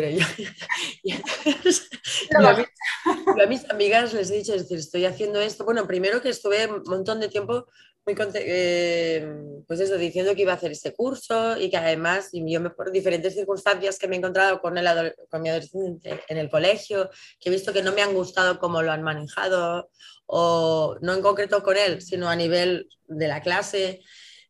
a, 2.39 3.47
mis 3.49 3.69
amigas 3.69 4.15
les 4.15 4.31
he 4.31 4.37
dicho, 4.37 4.53
decir, 4.53 4.79
estoy 4.79 5.05
haciendo 5.05 5.41
esto. 5.41 5.65
Bueno, 5.65 5.85
primero 5.85 6.23
que 6.23 6.29
estuve 6.29 6.65
un 6.69 6.85
montón 6.87 7.19
de 7.19 7.27
tiempo 7.27 7.67
muy 8.07 8.15
eh, 8.35 9.27
pues 9.67 9.81
eso, 9.81 9.99
diciendo 9.99 10.33
que 10.37 10.43
iba 10.43 10.53
a 10.53 10.55
hacer 10.55 10.71
este 10.71 10.95
curso 10.95 11.59
y 11.59 11.71
que 11.71 11.77
además 11.77 12.29
yo 12.33 12.61
me, 12.61 12.71
por 12.71 12.93
diferentes 12.93 13.35
circunstancias 13.35 13.99
que 13.99 14.07
me 14.07 14.15
he 14.15 14.19
encontrado 14.19 14.61
con, 14.61 14.79
el 14.79 15.13
con 15.29 15.43
mi 15.43 15.49
adolescente 15.49 16.23
en 16.29 16.39
el 16.39 16.49
colegio, 16.49 17.11
que 17.41 17.49
he 17.49 17.53
visto 17.53 17.73
que 17.73 17.83
no 17.83 17.91
me 17.91 18.03
han 18.03 18.15
gustado 18.15 18.61
cómo 18.61 18.81
lo 18.81 18.93
han 18.93 19.03
manejado 19.03 19.91
o 20.27 20.97
no 21.01 21.15
en 21.15 21.21
concreto 21.21 21.65
con 21.65 21.77
él, 21.77 22.01
sino 22.01 22.29
a 22.29 22.37
nivel 22.37 22.89
de 23.09 23.27
la 23.27 23.43
clase, 23.43 24.05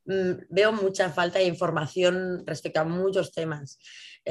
mm, 0.04 0.32
veo 0.50 0.70
mucha 0.72 1.08
falta 1.08 1.38
de 1.38 1.46
información 1.46 2.44
respecto 2.46 2.80
a 2.80 2.84
muchos 2.84 3.32
temas. 3.32 3.78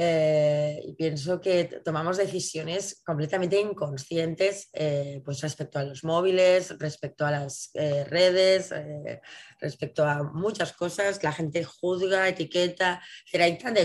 Eh, 0.00 0.80
y 0.84 0.92
pienso 0.92 1.40
que 1.40 1.64
tomamos 1.84 2.18
decisiones 2.18 3.02
completamente 3.04 3.58
inconscientes 3.58 4.70
pues 5.24 5.40
respecto 5.40 5.80
a 5.80 5.82
los 5.82 6.04
móviles, 6.04 6.78
respecto 6.78 7.26
a 7.26 7.32
las 7.32 7.70
eh, 7.74 8.04
redes, 8.04 8.72
respecto 9.60 10.04
a 10.04 10.22
muchas 10.22 10.72
cosas. 10.72 11.20
La 11.24 11.32
gente 11.32 11.64
juzga, 11.64 12.28
etiqueta, 12.28 13.02
pero 13.32 13.42
hay 13.42 13.58
tanta 13.58 13.80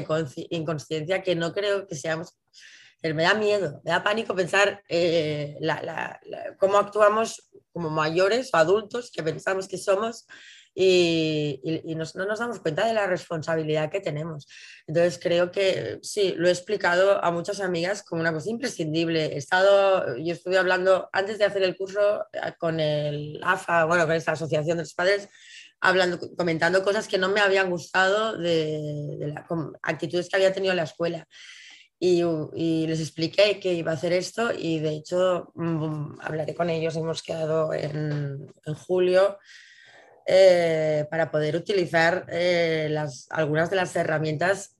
inconsciencia 0.51 1.23
que 1.23 1.35
no 1.35 1.51
creo 1.51 1.87
que 1.87 1.95
seamos... 1.95 2.37
Me 3.01 3.23
da 3.23 3.33
miedo, 3.33 3.81
me 3.83 3.91
da 3.91 4.03
pánico 4.03 4.35
pensar 4.35 4.83
cómo 6.59 6.77
actuamos 6.77 7.49
como 7.71 7.89
mayores 7.89 8.53
o 8.53 8.57
adultos 8.57 9.11
que 9.11 9.23
pensamos 9.23 9.67
que 9.67 9.79
somos 9.79 10.27
y, 10.75 11.95
no 11.95 12.25
nos 12.25 12.39
damos 12.39 12.59
cuenta 12.59 12.87
de 12.87 12.93
la 12.93 13.07
responsabilidad 13.07 13.91
que 13.91 13.99
tenemos. 13.99 14.47
Entonces 14.87 15.19
creo 15.21 15.51
que 15.51 15.99
sí, 16.01 16.33
lo 16.37 16.47
he 16.47 16.51
explicado 16.51 17.23
a 17.23 17.31
muchas 17.31 17.59
amigas 17.61 18.03
como 18.03 18.21
una 18.21 18.33
cosa 18.33 18.49
imprescindible. 18.49 19.33
He 19.33 19.37
estado, 19.37 20.17
yo 20.17 20.33
estuve 20.33 20.57
hablando 20.57 21.09
antes 21.13 21.37
de 21.37 21.45
hacer 21.45 21.63
el 21.63 21.75
curso 21.75 22.25
eh, 22.33 22.53
con 22.57 22.79
el 22.79 23.39
AFA, 23.43 23.85
bueno, 23.85 24.05
con 24.05 24.15
esta 24.15 24.31
Asociación 24.31 24.77
de 24.77 24.83
los 24.83 24.93
Padres, 24.93 25.29
hablando, 25.79 26.19
comentando 26.35 26.83
cosas 26.83 27.07
que 27.07 27.17
no 27.17 27.29
me 27.29 27.41
habían 27.41 27.69
gustado 27.69 28.37
de, 28.37 29.17
de 29.19 29.27
las 29.27 29.45
actitudes 29.83 30.29
que 30.29 30.37
había 30.37 30.53
tenido 30.53 30.71
en 30.71 30.77
la 30.77 30.83
escuela. 30.83 31.27
Y, 31.99 32.21
y, 32.55 32.87
les 32.87 32.99
expliqué 32.99 33.61
que 33.61 33.73
iba 33.73 33.91
a 33.91 33.93
hacer 33.93 34.11
esto 34.11 34.51
y 34.51 34.79
de 34.79 34.89
hecho 34.89 35.53
mm, 35.55 36.19
hablaré 36.19 36.53
con 36.53 36.69
ellos, 36.69 36.97
hemos 36.97 37.23
quedado 37.23 37.73
en, 37.73 38.51
en 38.65 38.73
julio 38.73 39.37
eh, 40.25 41.05
para 41.09 41.31
poder 41.31 41.55
utilizar 41.55 42.25
eh, 42.29 42.95
algunas 43.29 43.69
de 43.69 43.75
las 43.75 43.95
herramientas 43.95 44.77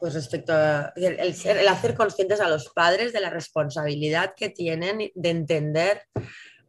pues 0.00 0.14
respecto 0.14 0.52
a 0.52 0.92
el, 0.96 1.18
el, 1.18 1.68
hacer 1.68 1.94
conscientes 1.94 2.40
a 2.40 2.48
los 2.48 2.68
padres 2.68 3.12
de 3.12 3.20
la 3.20 3.30
responsabilidad 3.30 4.34
que 4.36 4.50
tienen 4.50 5.10
de 5.14 5.30
entender 5.30 6.02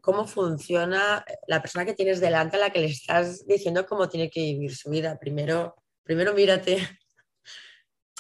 cómo 0.01 0.27
funciona 0.27 1.25
la 1.47 1.61
persona 1.61 1.83
que 1.83 1.95
tienes 1.95 2.19
delante 2.19 2.57
a 2.57 2.59
la 2.59 2.69
que 2.69 2.79
le 2.79 2.87
estás 2.87 3.45
diciendo 3.45 3.85
cómo 3.85 4.07
tiene 4.07 4.29
que 4.29 4.41
vivir 4.41 4.75
su 4.75 4.89
vida. 4.89 5.17
Primero, 5.19 5.75
primero 6.03 6.33
mírate. 6.33 6.77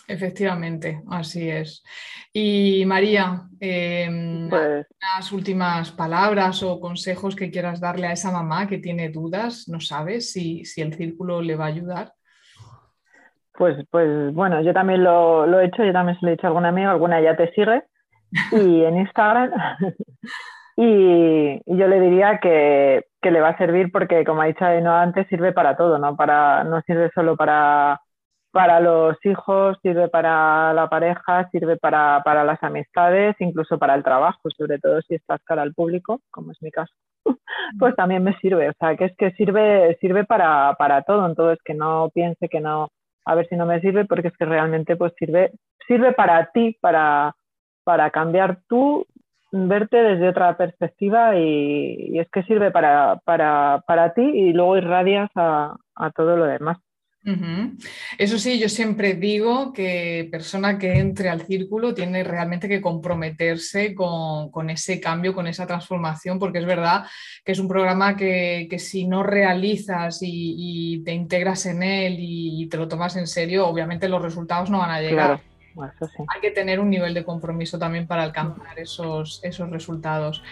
Efectivamente, 0.07 1.01
así 1.09 1.49
es. 1.49 1.83
Y 2.31 2.83
María, 2.85 3.43
em, 3.59 4.49
Pues, 4.49 4.85
unas 5.01 5.31
últimas 5.31 5.91
palabras 5.91 6.61
o 6.63 6.79
consejos 6.79 7.35
que 7.35 7.49
quieras 7.49 7.79
darle 7.79 8.07
a 8.07 8.11
esa 8.13 8.31
mamá 8.31 8.67
que 8.67 8.77
tiene 8.77 9.09
dudas, 9.09 9.67
no 9.67 9.79
sabes 9.79 10.31
si, 10.31 10.63
si 10.65 10.81
el 10.81 10.93
círculo 10.93 11.41
le 11.41 11.55
va 11.55 11.65
a 11.65 11.69
ayudar. 11.69 12.13
pues, 13.57 13.77
pues 13.89 14.33
bueno, 14.33 14.61
yo 14.61 14.73
también 14.73 15.03
lo, 15.03 15.45
lo 15.47 15.59
he 15.59 15.65
hecho, 15.67 15.83
yo 15.83 15.93
también 15.93 16.19
se 16.19 16.25
lo 16.25 16.31
he 16.31 16.35
dicho 16.35 16.47
a 16.47 16.49
alguna 16.49 16.69
amiga, 16.69 16.91
alguna 16.91 17.21
ya 17.21 17.35
te 17.37 17.51
sigue, 17.53 17.83
y 18.51 18.83
en 18.83 18.97
Instagram, 18.97 19.51
y, 20.77 21.61
y 21.65 21.77
yo 21.77 21.87
le 21.87 21.99
diría 22.01 22.39
que, 22.41 23.05
que 23.21 23.31
le 23.31 23.41
va 23.41 23.49
a 23.49 23.57
servir 23.57 23.91
porque, 23.91 24.25
como 24.25 24.41
ha 24.41 24.45
dicho 24.45 24.65
Ainhoa 24.65 25.01
antes, 25.03 25.27
sirve 25.27 25.53
para 25.53 25.77
todo, 25.77 25.97
¿no? 25.99 26.15
Para, 26.17 26.63
no 26.65 26.81
sirve 26.81 27.11
solo 27.15 27.37
para, 27.37 28.01
para 28.55 28.79
los 28.79 29.17
hijos, 29.25 29.77
sirve 29.81 30.07
para 30.07 30.73
la 30.73 30.87
pareja, 30.87 31.49
sirve 31.51 31.75
para, 31.75 32.21
para 32.23 32.45
las 32.45 32.63
amistades, 32.63 33.35
incluso 33.39 33.77
para 33.77 33.95
el 33.95 34.01
trabajo, 34.01 34.49
sobre 34.55 34.79
todo 34.79 35.01
si 35.01 35.15
estás 35.15 35.41
cara 35.43 35.61
al 35.61 35.73
público, 35.73 36.21
como 36.31 36.53
es 36.53 36.61
mi 36.61 36.71
caso, 36.71 36.93
pues 37.77 37.93
también 37.97 38.23
me 38.23 38.33
sirve. 38.37 38.69
O 38.69 38.73
sea, 38.79 38.95
que 38.95 39.05
es 39.05 39.17
que 39.17 39.31
sirve, 39.31 39.97
sirve 39.99 40.23
para, 40.23 40.73
para 40.79 41.01
todo, 41.01 41.25
entonces 41.25 41.59
que 41.65 41.73
no 41.73 42.09
piense 42.13 42.47
que 42.47 42.61
no, 42.61 42.87
a 43.25 43.35
ver 43.35 43.45
si 43.49 43.57
no 43.57 43.65
me 43.65 43.81
sirve, 43.81 44.05
porque 44.05 44.29
es 44.29 44.37
que 44.37 44.45
realmente 44.45 44.95
pues 44.95 45.11
sirve, 45.19 45.51
sirve 45.85 46.13
para 46.13 46.49
ti, 46.53 46.77
para, 46.79 47.35
para 47.83 48.09
cambiar 48.09 48.59
tú, 48.69 49.05
verte 49.51 49.97
desde 49.97 50.29
otra 50.29 50.55
perspectiva 50.55 51.37
y, 51.37 52.17
es 52.17 52.29
que 52.31 52.43
sirve 52.43 52.71
para, 52.71 53.19
para, 53.25 53.83
para 53.85 54.13
ti 54.13 54.21
y 54.21 54.53
luego 54.53 54.77
irradias 54.77 55.29
a 55.35 55.75
todo 56.15 56.37
lo 56.37 56.45
demás. 56.45 56.77
Eso 58.17 58.37
sí, 58.37 58.59
yo 58.59 58.69
siempre 58.69 59.15
digo 59.15 59.73
que 59.73 60.27
persona 60.31 60.77
que 60.77 60.99
entre 60.99 61.29
al 61.29 61.41
círculo 61.41 61.93
tiene 61.93 62.23
realmente 62.23 62.69
que 62.69 62.81
comprometerse 62.81 63.95
con, 63.95 64.51
con 64.51 64.69
ese 64.69 64.99
cambio, 64.99 65.33
con 65.33 65.47
esa 65.47 65.65
transformación, 65.65 66.37
porque 66.37 66.59
es 66.59 66.65
verdad 66.65 67.05
que 67.43 67.53
es 67.53 67.59
un 67.59 67.67
programa 67.67 68.15
que, 68.15 68.67
que 68.69 68.77
si 68.77 69.07
no 69.07 69.23
realizas 69.23 70.21
y, 70.21 70.55
y 70.57 71.03
te 71.03 71.13
integras 71.13 71.65
en 71.65 71.81
él 71.81 72.17
y 72.19 72.67
te 72.67 72.77
lo 72.77 72.87
tomas 72.87 73.15
en 73.15 73.27
serio, 73.27 73.67
obviamente 73.67 74.07
los 74.07 74.21
resultados 74.21 74.69
no 74.69 74.79
van 74.79 74.91
a 74.91 75.01
llegar. 75.01 75.27
Claro, 75.27 75.41
bueno, 75.73 75.93
eso 75.95 76.07
sí. 76.07 76.23
Hay 76.33 76.41
que 76.41 76.51
tener 76.51 76.79
un 76.79 76.89
nivel 76.89 77.13
de 77.13 77.23
compromiso 77.23 77.79
también 77.79 78.05
para 78.07 78.23
alcanzar 78.23 78.79
esos, 78.79 79.39
esos 79.43 79.69
resultados. 79.69 80.43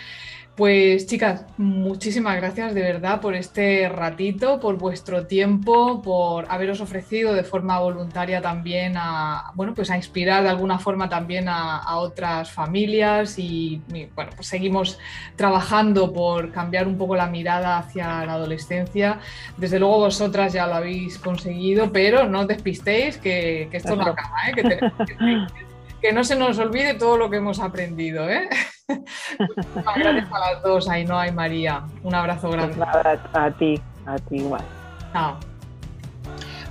Pues 0.56 1.08
chicas, 1.08 1.46
muchísimas 1.58 2.36
gracias 2.36 2.76
de 2.76 2.82
verdad 2.82 3.20
por 3.20 3.34
este 3.34 3.90
ratito, 3.90 4.60
por 4.60 4.78
vuestro 4.78 5.26
tiempo, 5.26 6.00
por 6.04 6.46
haberos 6.48 6.80
ofrecido 6.80 7.34
de 7.34 7.44
forma 7.44 7.80
voluntaria 7.80 8.40
también 8.40 8.94
a, 8.96 9.52
bueno, 9.56 9.74
pues 9.74 9.90
a 9.90 9.98
inspirar 9.98 10.44
de 10.44 10.50
alguna 10.50 10.78
forma 10.78 11.10
también 11.10 11.50
a, 11.50 11.80
a 11.80 11.96
otras 11.98 12.52
familias 12.52 13.40
y, 13.40 13.82
y, 13.92 14.06
bueno, 14.14 14.30
pues 14.36 14.48
seguimos 14.48 15.00
trabajando 15.36 16.14
por 16.14 16.52
cambiar 16.52 16.88
un 16.88 17.00
poco 17.00 17.16
la 17.16 17.26
mirada 17.26 17.80
hacia 17.80 18.24
la 18.24 18.34
adolescencia. 18.34 19.20
Desde 19.58 19.80
luego 19.80 19.98
vosotras 19.98 20.54
ya 20.54 20.68
lo 20.68 20.76
habéis 20.76 21.18
conseguido, 21.18 21.92
pero 21.92 22.30
no 22.30 22.42
os 22.42 22.48
despistéis 22.48 23.18
que, 23.18 23.70
que 23.72 23.78
esto 23.78 23.96
no 23.96 24.04
acaba, 24.04 24.38
¿eh? 24.50 24.54
que, 24.54 24.62
tenemos 24.62 24.94
que- 25.08 25.48
que 26.00 26.12
no 26.14 26.24
se 26.24 26.36
nos 26.36 26.60
olvide 26.60 26.94
todo 26.94 27.18
lo 27.18 27.30
que 27.32 27.38
hemos 27.38 27.60
aprendido. 27.60 28.30
¿eh? 28.30 28.48
Muchísimas 29.40 29.96
gracias 29.96 30.32
a 30.32 30.40
las 30.40 30.64
dos, 30.64 30.90
Ainhoa 30.90 31.28
y 31.28 31.32
María. 31.32 31.84
Un 32.04 32.16
abrazo 32.16 32.48
Pues 32.50 32.58
grande. 32.58 32.78
nada, 32.78 33.20
a 33.34 33.52
ti, 33.52 33.82
a 34.06 34.16
ti 34.18 34.36
igual. 34.38 34.64
Chao. 35.12 35.53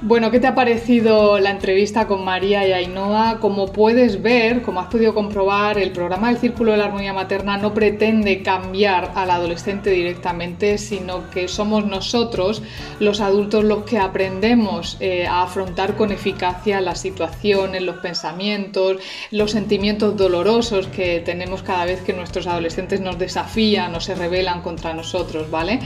Bueno, 0.05 0.33
¿qué 0.33 0.41
te 0.41 0.49
ha 0.49 0.55
parecido 0.57 1.39
la 1.39 1.51
entrevista 1.51 2.09
con 2.09 2.25
María 2.25 2.67
y 2.67 2.73
Ainhoa? 2.73 3.39
Como 3.39 3.69
puedes 3.69 4.21
ver, 4.21 4.63
como 4.63 4.81
has 4.81 4.89
podido 4.89 5.15
comprobar, 5.15 5.79
el 5.79 5.93
programa 5.93 6.27
del 6.27 6.39
Círculo 6.39 6.73
de 6.73 6.79
la 6.79 6.87
Armonía 6.87 7.13
Materna 7.13 7.57
no 7.57 7.73
pretende 7.73 8.43
cambiar 8.43 9.13
al 9.15 9.31
adolescente 9.31 9.91
directamente, 9.91 10.77
sino 10.79 11.31
que 11.31 11.47
somos 11.47 11.87
nosotros, 11.87 12.65
los 12.99 13.21
adultos, 13.21 13.63
los 13.63 13.85
que 13.85 14.01
aprendemos 14.01 14.97
eh, 14.99 15.25
a 15.25 15.43
afrontar 15.45 15.95
con 15.95 16.11
eficacia 16.11 16.81
las 16.81 17.01
situaciones, 17.01 17.81
los 17.83 17.99
pensamientos, 17.99 18.97
los 19.31 19.53
sentimientos 19.53 20.17
dolorosos 20.17 20.89
que 20.89 21.21
tenemos 21.21 21.63
cada 21.63 21.85
vez 21.85 22.01
que 22.01 22.13
nuestros 22.13 22.49
adolescentes 22.49 23.01
nos 23.01 23.21
desafían 23.21 23.95
o 23.95 24.01
se 24.01 24.17
rebelan 24.17 24.63
contra 24.63 24.95
nosotros, 24.95 25.49
¿vale? 25.49 25.79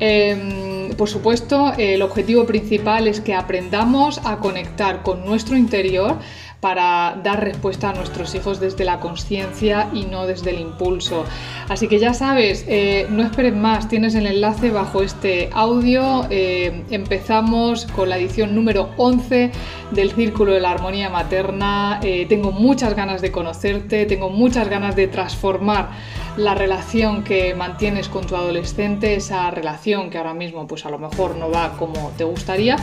Eh, 0.00 0.88
por 0.96 1.08
supuesto, 1.08 1.74
el 1.76 2.00
objetivo 2.00 2.46
principal 2.46 3.08
es 3.08 3.20
que 3.20 3.34
aprendamos 3.58 4.20
a 4.24 4.36
conectar 4.36 5.02
con 5.02 5.24
nuestro 5.24 5.56
interior 5.56 6.16
para 6.60 7.18
dar 7.24 7.42
respuesta 7.42 7.90
a 7.90 7.92
nuestros 7.92 8.36
hijos 8.36 8.60
desde 8.60 8.84
la 8.84 9.00
conciencia 9.00 9.90
y 9.92 10.04
no 10.04 10.26
desde 10.26 10.50
el 10.50 10.60
impulso. 10.60 11.24
Así 11.68 11.86
que 11.86 11.98
ya 11.98 12.14
sabes, 12.14 12.64
eh, 12.66 13.06
no 13.10 13.22
esperes 13.22 13.54
más, 13.54 13.88
tienes 13.88 14.14
el 14.14 14.26
enlace 14.26 14.70
bajo 14.70 15.02
este 15.02 15.50
audio. 15.52 16.26
Eh, 16.30 16.84
empezamos 16.90 17.84
con 17.84 18.08
la 18.08 18.16
edición 18.16 18.54
número 18.54 18.88
11 18.96 19.52
del 19.90 20.12
Círculo 20.12 20.54
de 20.54 20.60
la 20.60 20.70
Armonía 20.70 21.10
Materna. 21.10 22.00
Eh, 22.02 22.24
tengo 22.26 22.52
muchas 22.52 22.96
ganas 22.96 23.20
de 23.20 23.30
conocerte, 23.30 24.06
tengo 24.06 24.30
muchas 24.30 24.70
ganas 24.70 24.96
de 24.96 25.08
transformar 25.08 25.90
la 26.38 26.54
relación 26.54 27.22
que 27.22 27.54
mantienes 27.54 28.08
con 28.08 28.24
tu 28.26 28.36
adolescente, 28.36 29.14
esa 29.14 29.50
relación 29.50 30.08
que 30.08 30.18
ahora 30.18 30.34
mismo 30.34 30.66
pues 30.66 30.86
a 30.86 30.90
lo 30.90 30.98
mejor 30.98 31.36
no 31.36 31.50
va 31.50 31.72
como 31.76 32.12
te 32.16 32.24
gustaría 32.24 32.76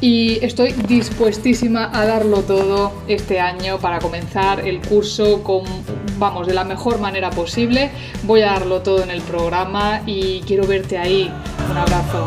y 0.00 0.44
estoy 0.44 0.72
dispuestísima 0.72 1.90
a 1.94 2.04
darlo 2.04 2.42
todo 2.42 2.92
este 3.06 3.38
año 3.38 3.78
para 3.78 4.00
comenzar 4.00 4.66
el 4.66 4.80
curso 4.80 5.42
con 5.44 5.62
vamos 6.18 6.46
de 6.46 6.54
la 6.54 6.64
mejor 6.64 6.98
manera 6.98 7.30
posible. 7.30 7.90
Voy 8.26 8.42
a 8.42 8.46
darlo 8.46 8.82
todo 8.82 9.04
en 9.04 9.10
el 9.10 9.22
programa 9.22 10.02
y 10.04 10.40
quiero 10.40 10.66
verte 10.66 10.98
ahí. 10.98 11.32
Un 11.70 11.76
abrazo. 11.76 12.26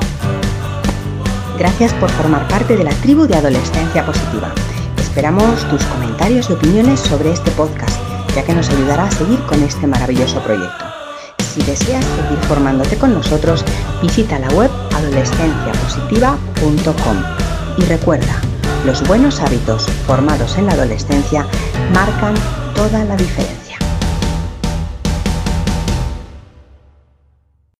Gracias 1.57 1.91
por 1.95 2.09
formar 2.11 2.47
parte 2.47 2.77
de 2.77 2.85
la 2.85 2.93
tribu 3.01 3.27
de 3.27 3.35
Adolescencia 3.35 4.05
Positiva. 4.05 4.53
Esperamos 4.97 5.67
tus 5.69 5.83
comentarios 5.83 6.49
y 6.49 6.53
opiniones 6.53 7.01
sobre 7.01 7.33
este 7.33 7.51
podcast, 7.51 7.99
ya 8.33 8.45
que 8.45 8.53
nos 8.53 8.69
ayudará 8.69 9.07
a 9.07 9.11
seguir 9.11 9.41
con 9.41 9.61
este 9.61 9.87
maravilloso 9.87 10.41
proyecto. 10.41 10.85
Si 11.53 11.61
deseas 11.63 12.05
seguir 12.05 12.39
formándote 12.47 12.95
con 12.95 13.13
nosotros, 13.13 13.65
visita 14.01 14.39
la 14.39 14.47
web 14.53 14.71
adolescenciapositiva.com. 14.95 17.17
Y 17.77 17.81
recuerda, 17.81 18.39
los 18.85 19.05
buenos 19.05 19.41
hábitos 19.41 19.85
formados 20.07 20.57
en 20.57 20.67
la 20.67 20.73
adolescencia 20.73 21.45
marcan 21.93 22.35
toda 22.73 23.03
la 23.03 23.17
diferencia. 23.17 23.68